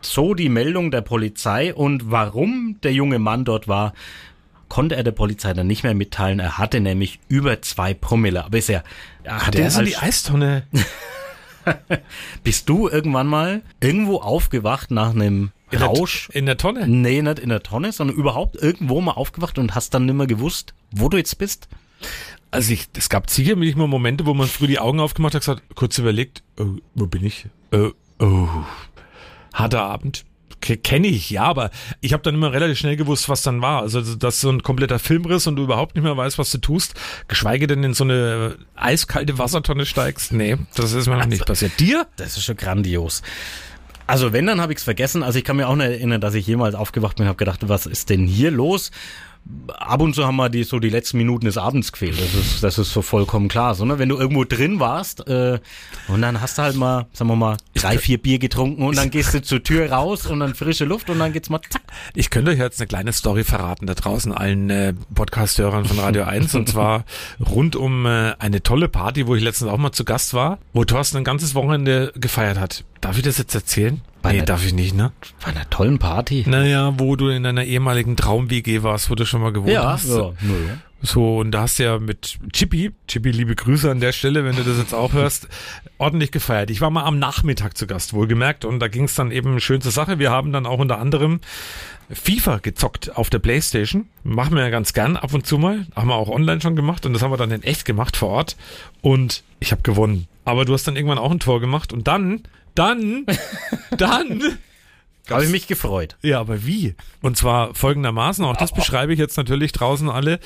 So 0.00 0.32
die 0.34 0.48
Meldung 0.48 0.90
der 0.90 1.02
Polizei 1.02 1.74
und 1.74 2.10
warum 2.10 2.76
der 2.82 2.92
junge 2.92 3.18
Mann 3.18 3.44
dort 3.44 3.68
war, 3.68 3.92
konnte 4.68 4.96
er 4.96 5.02
der 5.02 5.12
Polizei 5.12 5.52
dann 5.54 5.66
nicht 5.66 5.82
mehr 5.82 5.94
mitteilen. 5.94 6.38
Er 6.40 6.56
hatte 6.58 6.80
nämlich 6.80 7.18
über 7.28 7.60
zwei 7.62 7.94
Promille. 7.94 8.44
Aber 8.44 8.56
ist 8.58 8.68
ja, 8.68 8.82
er 9.24 9.46
Hat 9.46 9.54
er 9.54 9.62
der 9.62 9.70
so 9.70 9.80
als- 9.80 9.88
die 9.90 9.96
Eistonne? 9.96 10.62
bist 12.44 12.68
du 12.68 12.88
irgendwann 12.88 13.26
mal 13.26 13.62
irgendwo 13.80 14.18
aufgewacht 14.18 14.90
nach 14.90 15.10
einem 15.10 15.50
In 15.70 15.78
der, 15.78 15.88
Rausch? 15.88 16.28
in 16.32 16.46
der 16.46 16.56
Tonne? 16.56 16.86
Nee, 16.88 17.22
nicht 17.22 17.38
in 17.38 17.48
der 17.48 17.62
Tonne, 17.62 17.92
sondern 17.92 18.16
überhaupt 18.16 18.56
irgendwo 18.56 19.00
mal 19.00 19.12
aufgewacht 19.12 19.58
und 19.58 19.74
hast 19.74 19.94
dann 19.94 20.06
nimmer 20.06 20.26
gewusst, 20.26 20.74
wo 20.90 21.08
du 21.08 21.16
jetzt 21.16 21.38
bist? 21.38 21.68
Also 22.50 22.72
ich, 22.72 22.88
es 22.96 23.08
gab 23.08 23.28
sicherlich 23.28 23.76
mal 23.76 23.88
Momente, 23.88 24.24
wo 24.24 24.34
man 24.34 24.46
früh 24.46 24.66
die 24.66 24.78
Augen 24.78 25.00
aufgemacht 25.00 25.34
hat, 25.34 25.42
gesagt, 25.42 25.62
kurz 25.74 25.98
überlegt, 25.98 26.42
oh, 26.58 26.76
wo 26.94 27.06
bin 27.06 27.24
ich? 27.24 27.46
Oh, 27.72 27.90
oh, 28.20 28.48
harter 29.52 29.82
Abend. 29.82 30.24
Kenne 30.60 31.06
ich, 31.06 31.30
ja, 31.30 31.44
aber 31.44 31.70
ich 32.00 32.12
habe 32.12 32.22
dann 32.22 32.34
immer 32.34 32.52
relativ 32.52 32.78
schnell 32.78 32.96
gewusst, 32.96 33.28
was 33.28 33.42
dann 33.42 33.62
war. 33.62 33.82
Also, 33.82 34.02
dass 34.02 34.40
so 34.40 34.50
ein 34.50 34.62
kompletter 34.62 34.98
Filmriss 34.98 35.46
und 35.46 35.56
du 35.56 35.62
überhaupt 35.62 35.94
nicht 35.94 36.04
mehr 36.04 36.16
weißt, 36.16 36.38
was 36.38 36.50
du 36.50 36.58
tust, 36.58 36.94
geschweige 37.28 37.66
denn 37.66 37.84
in 37.84 37.94
so 37.94 38.04
eine 38.04 38.56
eiskalte 38.74 39.38
Wassertonne 39.38 39.86
steigst. 39.86 40.32
Nee, 40.32 40.56
das 40.74 40.92
ist 40.92 41.06
mir 41.06 41.16
noch 41.16 41.26
nicht 41.26 41.46
passiert. 41.46 41.78
Dir? 41.78 42.06
Das 42.16 42.36
ist 42.36 42.44
schon 42.44 42.56
grandios. 42.56 43.22
Also 44.08 44.32
wenn, 44.32 44.46
dann 44.46 44.60
habe 44.60 44.72
ich 44.72 44.78
es 44.78 44.84
vergessen. 44.84 45.22
Also 45.22 45.38
ich 45.38 45.44
kann 45.44 45.56
mir 45.56 45.68
auch 45.68 45.76
nicht 45.76 45.90
erinnern, 45.90 46.20
dass 46.20 46.32
ich 46.34 46.46
jemals 46.46 46.74
aufgewacht 46.74 47.16
bin 47.16 47.24
und 47.24 47.28
habe 47.28 47.36
gedacht, 47.36 47.68
was 47.68 47.84
ist 47.84 48.08
denn 48.08 48.26
hier 48.26 48.50
los? 48.50 48.90
Ab 49.68 50.02
und 50.02 50.14
zu 50.14 50.26
haben 50.26 50.36
wir 50.36 50.50
die 50.50 50.62
so 50.62 50.78
die 50.78 50.90
letzten 50.90 51.16
Minuten 51.16 51.46
des 51.46 51.56
Abends 51.56 51.92
gefehlt. 51.92 52.18
Das 52.20 52.34
ist, 52.34 52.62
das 52.62 52.78
ist 52.78 52.92
so 52.92 53.00
vollkommen 53.00 53.48
klar. 53.48 53.74
So, 53.74 53.84
ne? 53.84 53.98
Wenn 53.98 54.08
du 54.08 54.18
irgendwo 54.18 54.44
drin 54.44 54.78
warst 54.78 55.26
äh, 55.26 55.58
und 56.08 56.20
dann 56.20 56.40
hast 56.40 56.58
du 56.58 56.62
halt 56.62 56.76
mal, 56.76 57.06
sagen 57.12 57.30
wir 57.30 57.36
mal, 57.36 57.56
drei, 57.74 57.98
vier 57.98 58.18
Bier 58.18 58.38
getrunken 58.38 58.82
und 58.82 58.96
dann 58.96 59.10
gehst 59.10 59.32
du 59.32 59.42
zur 59.42 59.62
Tür 59.62 59.90
raus 59.90 60.26
und 60.26 60.40
dann 60.40 60.54
frische 60.54 60.84
Luft 60.84 61.08
und 61.08 61.18
dann 61.18 61.32
geht's 61.32 61.48
mal 61.48 61.60
zack. 61.70 61.82
Ich 62.14 62.30
könnte 62.30 62.50
euch 62.50 62.58
jetzt 62.58 62.80
eine 62.80 62.88
kleine 62.88 63.12
Story 63.12 63.44
verraten 63.44 63.86
da 63.86 63.94
draußen 63.94 64.32
allen 64.32 64.68
äh, 64.70 64.92
Podcast-Hörern 65.14 65.86
von 65.86 65.98
Radio 65.98 66.24
1 66.26 66.54
und 66.54 66.68
zwar 66.68 67.04
rund 67.40 67.74
um 67.74 68.06
äh, 68.06 68.34
eine 68.38 68.62
tolle 68.62 68.88
Party, 68.88 69.26
wo 69.26 69.34
ich 69.34 69.42
letztens 69.42 69.70
auch 69.70 69.78
mal 69.78 69.92
zu 69.92 70.04
Gast 70.04 70.34
war, 70.34 70.58
wo 70.72 70.84
Thorsten 70.84 71.18
ein 71.18 71.24
ganzes 71.24 71.54
Wochenende 71.54 72.12
gefeiert 72.16 72.58
hat. 72.58 72.84
Darf 73.00 73.16
ich 73.16 73.22
das 73.22 73.38
jetzt 73.38 73.54
erzählen? 73.54 74.00
Bei 74.22 74.30
nee, 74.32 74.38
einer- 74.38 74.46
darf 74.46 74.64
ich 74.66 74.72
nicht, 74.74 74.94
ne? 74.94 75.12
Bei 75.44 75.52
einer 75.52 75.68
tollen 75.70 75.98
Party. 75.98 76.44
Naja, 76.46 76.94
wo 76.98 77.14
du 77.16 77.28
in 77.28 77.42
deiner 77.44 77.64
ehemaligen 77.64 78.16
Traum-WG 78.16 78.82
warst, 78.82 79.10
wo 79.10 79.14
du 79.14 79.24
schon 79.24 79.40
mal 79.40 79.52
gewohnt 79.52 79.70
Ja, 79.72 79.92
hast. 79.92 80.08
ja, 80.08 80.32
nö. 80.40 80.54
So, 81.00 81.38
und 81.38 81.52
da 81.52 81.60
hast 81.62 81.78
du 81.78 81.84
ja 81.84 81.98
mit 82.00 82.38
Chippy, 82.52 82.90
Chippy, 83.06 83.30
liebe 83.30 83.54
Grüße 83.54 83.88
an 83.88 84.00
der 84.00 84.10
Stelle, 84.10 84.44
wenn 84.44 84.56
du 84.56 84.64
das 84.64 84.78
jetzt 84.78 84.92
auch 84.92 85.12
hörst, 85.12 85.46
ordentlich 85.98 86.32
gefeiert. 86.32 86.70
Ich 86.70 86.80
war 86.80 86.90
mal 86.90 87.04
am 87.04 87.20
Nachmittag 87.20 87.76
zu 87.78 87.86
Gast, 87.86 88.14
wohlgemerkt, 88.14 88.64
und 88.64 88.80
da 88.80 88.88
ging 88.88 89.04
es 89.04 89.14
dann 89.14 89.30
eben 89.30 89.60
schön 89.60 89.80
zur 89.80 89.92
Sache. 89.92 90.18
Wir 90.18 90.32
haben 90.32 90.50
dann 90.50 90.66
auch 90.66 90.80
unter 90.80 90.98
anderem 90.98 91.38
FIFA 92.10 92.58
gezockt 92.58 93.16
auf 93.16 93.30
der 93.30 93.38
Playstation. 93.38 94.06
Machen 94.24 94.56
wir 94.56 94.62
ja 94.62 94.70
ganz 94.70 94.92
gern 94.92 95.16
ab 95.16 95.32
und 95.34 95.46
zu 95.46 95.58
mal. 95.58 95.86
Haben 95.94 96.08
wir 96.08 96.16
auch 96.16 96.28
online 96.30 96.60
schon 96.60 96.74
gemacht 96.74 97.06
und 97.06 97.12
das 97.12 97.22
haben 97.22 97.30
wir 97.30 97.36
dann 97.36 97.52
in 97.52 97.62
echt 97.62 97.84
gemacht 97.84 98.16
vor 98.16 98.30
Ort. 98.30 98.56
Und 99.00 99.44
ich 99.60 99.70
habe 99.70 99.82
gewonnen. 99.82 100.26
Aber 100.44 100.64
du 100.64 100.72
hast 100.72 100.88
dann 100.88 100.96
irgendwann 100.96 101.18
auch 101.18 101.30
ein 101.30 101.38
Tor 101.38 101.60
gemacht 101.60 101.92
und 101.92 102.08
dann, 102.08 102.42
dann, 102.78 103.26
dann 103.96 104.42
Habe 105.30 105.44
ich 105.44 105.50
mich 105.50 105.66
gefreut. 105.66 106.16
ja, 106.22 106.40
aber 106.40 106.64
wie? 106.64 106.94
Und 107.20 107.36
zwar 107.36 107.74
folgendermaßen, 107.74 108.44
auch 108.46 108.56
das 108.56 108.72
beschreibe 108.72 109.12
ich 109.12 109.18
jetzt 109.18 109.36
natürlich 109.36 109.72
draußen 109.72 110.08
alle. 110.08 110.40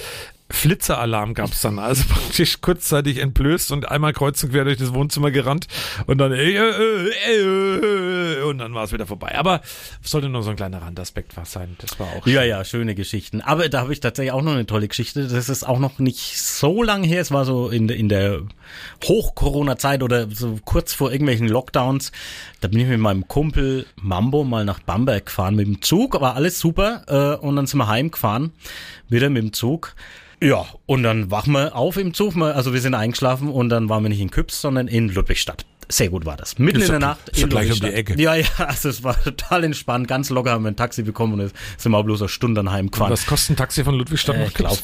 Flitzeralarm 0.51 1.33
gab's 1.35 1.63
dann, 1.63 1.79
also 1.79 2.05
praktisch 2.09 2.61
kurzzeitig 2.61 3.19
entblößt 3.19 3.73
und 3.73 3.91
einmal 3.91 4.13
kreuz 4.13 4.43
und 4.45 4.51
quer 4.51 4.65
durch 4.65 4.77
das 4.77 4.93
Wohnzimmer 4.93 5.31
gerannt 5.31 5.67
und 6.07 6.19
dann 6.19 6.33
äh, 6.33 6.43
äh, 6.53 7.11
äh, 7.31 8.39
äh, 8.39 8.43
und 8.43 8.59
dann 8.59 8.75
war 8.75 8.85
es 8.85 8.93
wieder 8.93 9.07
vorbei. 9.07 9.37
Aber 9.39 9.63
sollte 10.03 10.29
nur 10.29 10.43
so 10.43 10.51
ein 10.51 10.57
kleiner 10.57 10.83
Randaspekt 10.83 11.37
was 11.37 11.53
sein. 11.53 11.77
Das 11.79 11.99
war 11.99 12.09
auch 12.09 12.27
Ja, 12.27 12.43
ja, 12.43 12.65
schöne 12.65 12.95
Geschichten. 12.95 13.41
Aber 13.41 13.69
da 13.69 13.81
habe 13.81 13.93
ich 13.93 14.01
tatsächlich 14.01 14.33
auch 14.33 14.43
noch 14.43 14.53
eine 14.53 14.67
tolle 14.67 14.89
Geschichte. 14.89 15.27
Das 15.27 15.49
ist 15.49 15.67
auch 15.67 15.79
noch 15.79 15.99
nicht 15.99 16.39
so 16.43 16.83
lang 16.83 17.03
her. 17.03 17.21
Es 17.23 17.31
war 17.31 17.45
so 17.45 17.69
in, 17.71 17.89
der- 17.89 17.97
in 17.97 18.09
der 18.11 18.43
Hoch-Corona-Zeit 19.05 20.03
oder 20.03 20.29
so 20.31 20.59
kurz 20.65 20.93
vor 20.93 21.13
irgendwelchen 21.13 21.49
Lockdowns. 21.49 22.13
Da 22.61 22.69
bin 22.69 22.81
ich 22.81 22.87
mit 22.87 23.01
meinem 23.01 23.27
Kumpel 23.29 23.87
Mambo 23.97 24.45
mal 24.45 24.65
nach 24.65 24.81
Bamberg 24.81 25.27
gefahren 25.27 25.55
mit 25.57 25.67
dem 25.67 25.83
Zug. 25.83 26.21
War 26.21 26.35
alles 26.37 26.59
super. 26.61 27.05
Äh, 27.41 27.45
und 27.45 27.57
dann 27.57 27.67
sind 27.67 27.79
wir 27.79 27.89
heimgefahren. 27.89 28.53
Wieder 29.09 29.31
mit 29.31 29.43
dem 29.43 29.53
Zug. 29.53 29.95
Ja, 30.43 30.67
und 30.87 31.03
dann 31.03 31.31
wachen 31.31 31.53
wir 31.53 31.75
auf 31.77 31.97
im 31.97 32.15
Zug. 32.15 32.37
Also 32.37 32.73
wir 32.75 32.81
sind 32.81 32.95
eingeschlafen 32.95 33.49
und 33.49 33.69
dann 33.69 33.89
waren 33.89 34.03
wir 34.03 34.09
nicht 34.09 34.21
in 34.21 34.31
Küps, 34.31 34.61
sondern 34.61 34.89
in 34.89 35.09
Ludwigstadt. 35.09 35.65
Sehr 35.89 36.09
gut 36.09 36.25
war 36.25 36.37
das. 36.37 36.59
Mitten 36.59 36.79
Ist 36.81 36.87
in 36.87 36.93
der 36.93 37.01
Nacht 37.01 37.29
ist 37.29 37.43
in 37.43 37.49
gleich 37.51 37.71
um 37.71 37.79
die. 37.81 37.87
Ecke. 37.93 38.21
Ja, 38.21 38.35
ja, 38.35 38.47
also 38.59 38.89
es 38.89 39.03
war 39.05 39.23
total 39.23 39.65
entspannt. 39.65 40.09
Ganz 40.09 40.31
locker 40.31 40.51
haben 40.53 40.65
wir 40.65 40.71
ein 40.71 40.77
Taxi 40.77 41.03
bekommen 41.03 41.35
und 41.41 41.53
sind 41.77 41.93
wir 41.93 41.99
auch 41.99 42.05
bloß 42.05 42.23
eine 42.23 42.29
Stunde 42.29 42.61
dann 42.63 42.73
heimgefahren. 42.73 43.13
Was 43.13 43.27
kostet 43.27 43.55
ein 43.55 43.57
Taxi 43.57 43.85
von 43.85 43.95
Ludwigstadt 43.95 44.37
Äh, 44.37 44.41
nach 44.41 44.49
ich 44.49 44.55
glaube, 44.55 44.79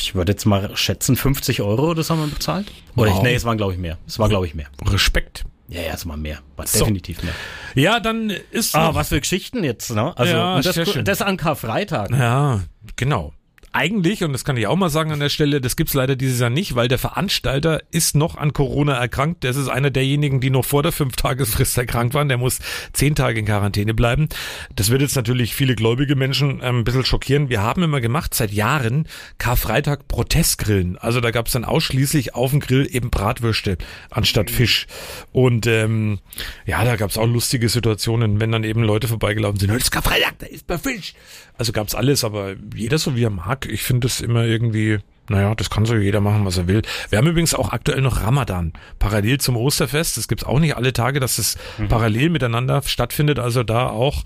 ich 0.00 0.14
würde 0.14 0.32
jetzt 0.32 0.44
mal 0.46 0.76
schätzen, 0.76 1.16
50 1.16 1.62
Euro, 1.62 1.94
das 1.94 2.10
haben 2.10 2.20
wir 2.20 2.26
bezahlt. 2.28 2.66
Oder 2.96 3.10
Wow. 3.10 3.18
ich, 3.18 3.22
nee, 3.24 3.34
es 3.34 3.44
waren 3.44 3.56
glaube 3.56 3.72
ich 3.72 3.78
mehr. 3.78 3.98
Es 4.06 4.18
war 4.18 4.28
glaube 4.28 4.46
ich 4.46 4.54
mehr. 4.54 4.66
Respekt. 4.86 5.44
Ja, 5.68 5.80
ja, 5.82 5.94
es 5.94 6.06
war 6.06 6.16
mehr. 6.16 6.38
War 6.56 6.66
So. 6.66 6.80
definitiv 6.80 7.22
mehr. 7.24 7.32
Ja, 7.74 7.98
dann 7.98 8.30
ist 8.52 8.74
Ah, 8.76 8.94
was 8.94 9.08
für 9.08 9.20
Geschichten 9.20 9.64
jetzt, 9.64 9.90
ne? 9.92 10.16
Also, 10.16 10.32
Ja, 10.32 10.60
das, 10.60 10.78
das 11.04 11.22
an 11.22 11.36
Karfreitag. 11.36 12.10
Ja, 12.10 12.60
genau. 12.94 13.32
Eigentlich, 13.78 14.24
und 14.24 14.32
das 14.32 14.46
kann 14.46 14.56
ich 14.56 14.66
auch 14.68 14.76
mal 14.76 14.88
sagen 14.88 15.12
an 15.12 15.20
der 15.20 15.28
Stelle, 15.28 15.60
das 15.60 15.76
gibt's 15.76 15.92
leider 15.92 16.16
dieses 16.16 16.40
Jahr 16.40 16.48
nicht, 16.48 16.76
weil 16.76 16.88
der 16.88 16.96
Veranstalter 16.96 17.82
ist 17.90 18.16
noch 18.16 18.38
an 18.38 18.54
Corona 18.54 18.94
erkrankt. 18.94 19.44
Das 19.44 19.56
ist 19.56 19.68
einer 19.68 19.90
derjenigen, 19.90 20.40
die 20.40 20.48
noch 20.48 20.64
vor 20.64 20.82
der 20.82 20.92
Fünf-Tagesfrist 20.92 21.76
erkrankt 21.76 22.14
waren. 22.14 22.30
Der 22.30 22.38
muss 22.38 22.60
zehn 22.94 23.14
Tage 23.14 23.38
in 23.38 23.44
Quarantäne 23.44 23.92
bleiben. 23.92 24.30
Das 24.74 24.88
wird 24.88 25.02
jetzt 25.02 25.14
natürlich 25.14 25.54
viele 25.54 25.74
gläubige 25.74 26.16
Menschen 26.16 26.60
ähm, 26.62 26.78
ein 26.78 26.84
bisschen 26.84 27.04
schockieren. 27.04 27.50
Wir 27.50 27.60
haben 27.60 27.82
immer 27.82 28.00
gemacht, 28.00 28.32
seit 28.32 28.50
Jahren, 28.50 29.06
Karfreitag 29.36 30.08
Protestgrillen. 30.08 30.96
Also 30.96 31.20
da 31.20 31.30
gab's 31.30 31.52
dann 31.52 31.66
ausschließlich 31.66 32.34
auf 32.34 32.52
dem 32.52 32.60
Grill 32.60 32.88
eben 32.90 33.10
Bratwürste 33.10 33.76
anstatt 34.08 34.50
Fisch. 34.50 34.86
Und 35.32 35.66
ähm, 35.66 36.20
ja, 36.64 36.82
da 36.82 36.96
gab's 36.96 37.18
auch 37.18 37.26
lustige 37.26 37.68
Situationen, 37.68 38.40
wenn 38.40 38.52
dann 38.52 38.64
eben 38.64 38.82
Leute 38.82 39.06
vorbeigelaufen 39.06 39.60
sind. 39.60 39.70
Heute 39.70 39.82
ist 39.82 39.90
Karfreitag, 39.90 40.38
da 40.38 40.46
ist 40.46 40.66
bei 40.66 40.78
Fisch. 40.78 41.12
Also 41.58 41.72
gab's 41.72 41.94
alles, 41.94 42.24
aber 42.24 42.54
jeder 42.74 42.96
so 42.96 43.16
wie 43.16 43.24
er 43.24 43.30
mag. 43.30 43.65
Ich 43.68 43.82
finde 43.82 44.06
es 44.06 44.20
immer 44.20 44.44
irgendwie, 44.44 44.98
naja, 45.28 45.54
das 45.54 45.70
kann 45.70 45.86
so 45.86 45.96
jeder 45.96 46.20
machen, 46.20 46.44
was 46.44 46.56
er 46.56 46.68
will. 46.68 46.82
Wir 47.10 47.18
haben 47.18 47.26
übrigens 47.26 47.54
auch 47.54 47.70
aktuell 47.70 48.00
noch 48.00 48.22
Ramadan, 48.22 48.72
parallel 48.98 49.38
zum 49.38 49.56
Osterfest. 49.56 50.16
Das 50.16 50.28
gibt's 50.28 50.44
auch 50.44 50.60
nicht 50.60 50.76
alle 50.76 50.92
Tage, 50.92 51.20
dass 51.20 51.38
es 51.38 51.56
parallel 51.88 52.30
miteinander 52.30 52.82
stattfindet. 52.82 53.38
Also 53.38 53.62
da 53.62 53.88
auch 53.88 54.24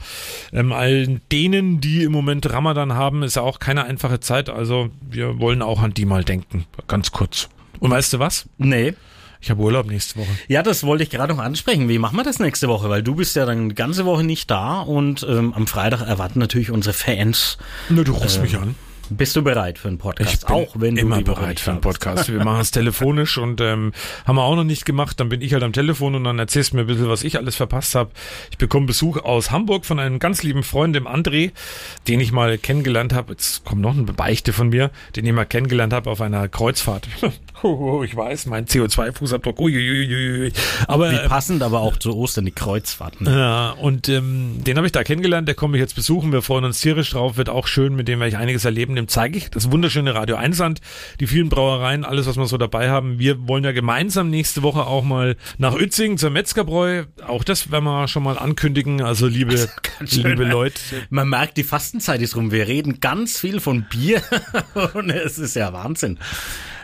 ähm, 0.52 0.72
allen 0.72 1.20
denen, 1.32 1.80
die 1.80 2.02
im 2.02 2.12
Moment 2.12 2.50
Ramadan 2.52 2.94
haben, 2.94 3.22
ist 3.22 3.36
ja 3.36 3.42
auch 3.42 3.58
keine 3.58 3.84
einfache 3.84 4.20
Zeit. 4.20 4.50
Also 4.50 4.90
wir 5.00 5.38
wollen 5.38 5.62
auch 5.62 5.80
an 5.82 5.94
die 5.94 6.04
mal 6.04 6.24
denken, 6.24 6.66
ganz 6.86 7.12
kurz. 7.12 7.48
Und 7.78 7.90
weißt 7.90 8.12
du 8.12 8.18
was? 8.18 8.46
Nee. 8.58 8.94
Ich 9.42 9.50
habe 9.50 9.62
Urlaub 9.62 9.86
nächste 9.86 10.18
Woche. 10.18 10.28
Ja, 10.48 10.62
das 10.62 10.84
wollte 10.84 11.02
ich 11.02 11.08
gerade 11.08 11.32
noch 11.34 11.42
ansprechen. 11.42 11.88
Wie 11.88 11.98
machen 11.98 12.16
wir 12.16 12.24
das 12.24 12.40
nächste 12.40 12.68
Woche? 12.68 12.90
Weil 12.90 13.02
du 13.02 13.14
bist 13.14 13.36
ja 13.36 13.46
dann 13.46 13.70
die 13.70 13.74
ganze 13.74 14.04
Woche 14.04 14.22
nicht 14.22 14.50
da 14.50 14.80
und 14.80 15.26
ähm, 15.26 15.54
am 15.54 15.66
Freitag 15.66 16.02
erwarten 16.02 16.38
natürlich 16.38 16.70
unsere 16.70 16.92
Fans. 16.92 17.56
Na, 17.88 18.02
du 18.02 18.12
rufst 18.12 18.42
mich 18.42 18.56
an. 18.58 18.74
Bist 19.10 19.34
du 19.34 19.42
bereit 19.42 19.76
für 19.78 19.88
einen 19.88 19.98
Podcast? 19.98 20.32
Ich 20.32 20.40
bin 20.46 20.54
auch 20.54 20.68
wenn 20.74 20.94
du 20.94 21.00
immer 21.00 21.20
bereit 21.20 21.58
für 21.58 21.72
einen. 21.72 21.80
Podcast. 21.80 22.32
Wir 22.32 22.44
machen 22.44 22.60
es 22.60 22.70
telefonisch 22.70 23.38
und 23.38 23.60
ähm, 23.60 23.92
haben 24.24 24.36
wir 24.36 24.42
auch 24.44 24.54
noch 24.54 24.64
nicht 24.64 24.84
gemacht. 24.84 25.18
Dann 25.18 25.28
bin 25.28 25.42
ich 25.42 25.52
halt 25.52 25.64
am 25.64 25.72
Telefon 25.72 26.14
und 26.14 26.24
dann 26.24 26.38
erzählst 26.38 26.72
du 26.72 26.76
mir 26.76 26.82
ein 26.82 26.86
bisschen, 26.86 27.08
was 27.08 27.24
ich 27.24 27.36
alles 27.36 27.56
verpasst 27.56 27.96
habe. 27.96 28.10
Ich 28.52 28.58
bekomme 28.58 28.86
Besuch 28.86 29.16
aus 29.16 29.50
Hamburg 29.50 29.84
von 29.84 29.98
einem 29.98 30.20
ganz 30.20 30.44
lieben 30.44 30.62
Freund, 30.62 30.94
dem 30.94 31.08
André, 31.08 31.50
den 32.06 32.20
ich 32.20 32.30
mal 32.30 32.56
kennengelernt 32.56 33.12
habe. 33.12 33.32
Jetzt 33.32 33.64
kommt 33.64 33.80
noch 33.80 33.96
eine 33.96 34.04
Beichte 34.04 34.52
von 34.52 34.68
mir, 34.68 34.90
den 35.16 35.26
ich 35.26 35.32
mal 35.32 35.44
kennengelernt 35.44 35.92
habe 35.92 36.08
auf 36.08 36.20
einer 36.20 36.48
Kreuzfahrt. 36.48 37.08
Ich 37.62 38.16
weiß, 38.16 38.46
mein 38.46 38.64
CO2-Fußabdruck. 38.64 39.58
Uiuiuiui. 39.58 40.50
Aber 40.86 41.10
Wie 41.10 41.16
äh, 41.16 41.28
passend 41.28 41.62
aber 41.62 41.80
auch 41.80 41.98
zu 41.98 42.16
Ostern 42.16 42.46
die 42.46 42.52
Kreuzfahrten. 42.52 43.26
ja, 43.26 43.72
und 43.72 44.08
ähm, 44.08 44.64
den 44.64 44.78
habe 44.78 44.86
ich 44.86 44.92
da 44.92 45.04
kennengelernt, 45.04 45.46
der 45.46 45.54
kommt 45.54 45.72
mich 45.72 45.80
jetzt 45.80 45.94
besuchen, 45.94 46.32
wir 46.32 46.40
freuen 46.40 46.64
uns 46.64 46.80
tierisch 46.80 47.10
drauf, 47.10 47.36
wird 47.36 47.50
auch 47.50 47.66
schön, 47.66 47.94
mit 47.94 48.08
dem 48.08 48.18
werde 48.18 48.30
ich 48.30 48.38
einiges 48.38 48.64
erleben, 48.64 48.96
dem 49.00 49.08
zeige 49.08 49.38
ich 49.38 49.50
das 49.50 49.70
wunderschöne 49.70 50.14
Radio 50.14 50.36
Einsland, 50.36 50.80
die 51.18 51.26
vielen 51.26 51.48
Brauereien, 51.48 52.04
alles, 52.04 52.26
was 52.26 52.36
wir 52.36 52.46
so 52.46 52.58
dabei 52.58 52.90
haben. 52.90 53.18
Wir 53.18 53.48
wollen 53.48 53.64
ja 53.64 53.72
gemeinsam 53.72 54.30
nächste 54.30 54.62
Woche 54.62 54.86
auch 54.86 55.04
mal 55.04 55.36
nach 55.58 55.74
Uetzing 55.74 56.18
zur 56.18 56.30
Metzgerbräu, 56.30 57.04
auch 57.26 57.44
das 57.44 57.70
werden 57.70 57.84
wir 57.84 58.08
schon 58.08 58.22
mal 58.22 58.38
ankündigen, 58.38 59.02
also 59.02 59.26
liebe, 59.26 59.56
schön, 60.04 60.30
liebe 60.30 60.44
ne? 60.44 60.52
Leute. 60.52 60.80
Man 61.08 61.28
merkt, 61.28 61.56
die 61.56 61.64
Fastenzeit 61.64 62.20
ist 62.20 62.36
rum. 62.36 62.52
Wir 62.52 62.68
reden 62.68 63.00
ganz 63.00 63.38
viel 63.38 63.60
von 63.60 63.86
Bier 63.90 64.22
und 64.94 65.10
es 65.10 65.38
ist 65.38 65.56
ja 65.56 65.72
Wahnsinn. 65.72 66.18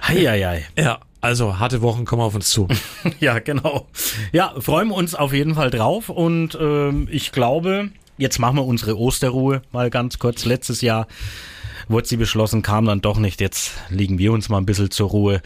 Heieiei. 0.07 0.66
Ja, 0.76 1.00
also 1.20 1.59
harte 1.59 1.83
Wochen 1.83 2.05
kommen 2.05 2.22
auf 2.22 2.35
uns 2.35 2.50
zu. 2.50 2.68
Ja, 3.20 3.38
genau. 3.38 3.88
Ja, 4.33 4.55
freuen 4.59 4.88
wir 4.88 4.94
uns 4.94 5.14
auf 5.14 5.33
jeden 5.33 5.55
Fall 5.55 5.70
drauf 5.70 6.09
und 6.09 6.57
ähm, 6.61 7.09
ich 7.11 7.33
glaube, 7.33 7.90
jetzt 8.18 8.38
machen 8.38 8.57
wir 8.57 8.64
unsere 8.64 8.98
Osterruhe 8.98 9.62
mal 9.72 9.90
ganz 9.90 10.18
kurz. 10.18 10.44
Letztes 10.44 10.81
Jahr 10.81 11.07
wurde 11.88 12.07
sie 12.09 12.16
beschlossen, 12.16 12.62
kam 12.62 12.85
dann 12.87 13.01
doch 13.01 13.18
nicht. 13.18 13.40
Jetzt 13.40 13.72
liegen 13.88 14.18
wir 14.18 14.33
uns 14.33 14.49
mal 14.49 14.59
ein 14.59 14.66
bisschen 14.66 14.90
zur 14.90 15.11
Ruhe 15.11 15.42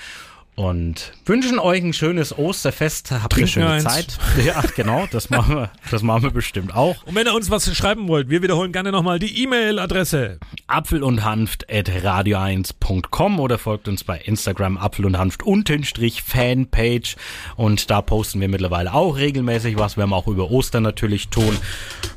Und 0.56 1.12
wünschen 1.24 1.58
euch 1.58 1.82
ein 1.82 1.94
schönes 1.94 2.36
Osterfest. 2.36 3.12
Habt 3.12 3.22
eine 3.22 3.28
Trinken 3.28 3.48
schöne 3.48 3.70
eins. 3.70 3.84
Zeit. 3.84 4.18
Ja, 4.44 4.60
genau, 4.76 5.06
das 5.10 5.30
machen 5.30 5.54
wir, 5.56 5.70
das 5.90 6.02
machen 6.02 6.24
wir 6.24 6.32
bestimmt 6.32 6.74
auch. 6.74 7.02
Und 7.06 7.14
wenn 7.14 7.26
ihr 7.26 7.34
uns 7.34 7.50
was 7.50 7.74
schreiben 7.74 8.08
wollt, 8.08 8.28
wir 8.28 8.42
wiederholen 8.42 8.70
gerne 8.72 8.92
nochmal 8.92 9.18
die 9.18 9.42
E-Mail-Adresse. 9.42 10.38
Apfel 10.66 11.02
und 11.02 11.24
Hanft 11.24 11.72
at 11.72 11.88
radio1.com 11.88 13.40
oder 13.40 13.56
folgt 13.58 13.88
uns 13.88 14.04
bei 14.04 14.18
Instagram 14.18 14.76
Apfel 14.76 15.06
und 15.06 15.16
Hanft 15.16 15.42
Unterstrich 15.44 16.22
Fanpage 16.22 17.16
und 17.56 17.90
da 17.90 18.02
posten 18.02 18.40
wir 18.40 18.48
mittlerweile 18.48 18.92
auch 18.92 19.16
regelmäßig 19.16 19.78
was. 19.78 19.96
Wir 19.96 20.02
haben 20.02 20.12
auch 20.12 20.26
über 20.26 20.50
Ostern 20.50 20.82
natürlich 20.82 21.28
tun. 21.28 21.56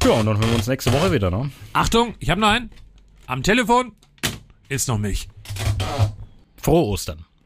Ja, 0.03 0.11
und 0.11 0.25
dann 0.25 0.37
hören 0.37 0.49
wir 0.49 0.55
uns 0.55 0.67
nächste 0.67 0.91
Woche 0.91 1.13
wieder, 1.13 1.31
ne? 1.31 1.49
Achtung, 1.71 2.15
ich 2.19 2.29
habe 2.29 2.41
noch 2.41 2.49
einen. 2.49 2.71
Am 3.25 3.41
Telefon 3.41 3.93
ist 4.73 4.87
noch 4.87 4.97
Milch. 4.97 5.27
Frohe 6.57 6.85
Ostern. 6.85 7.25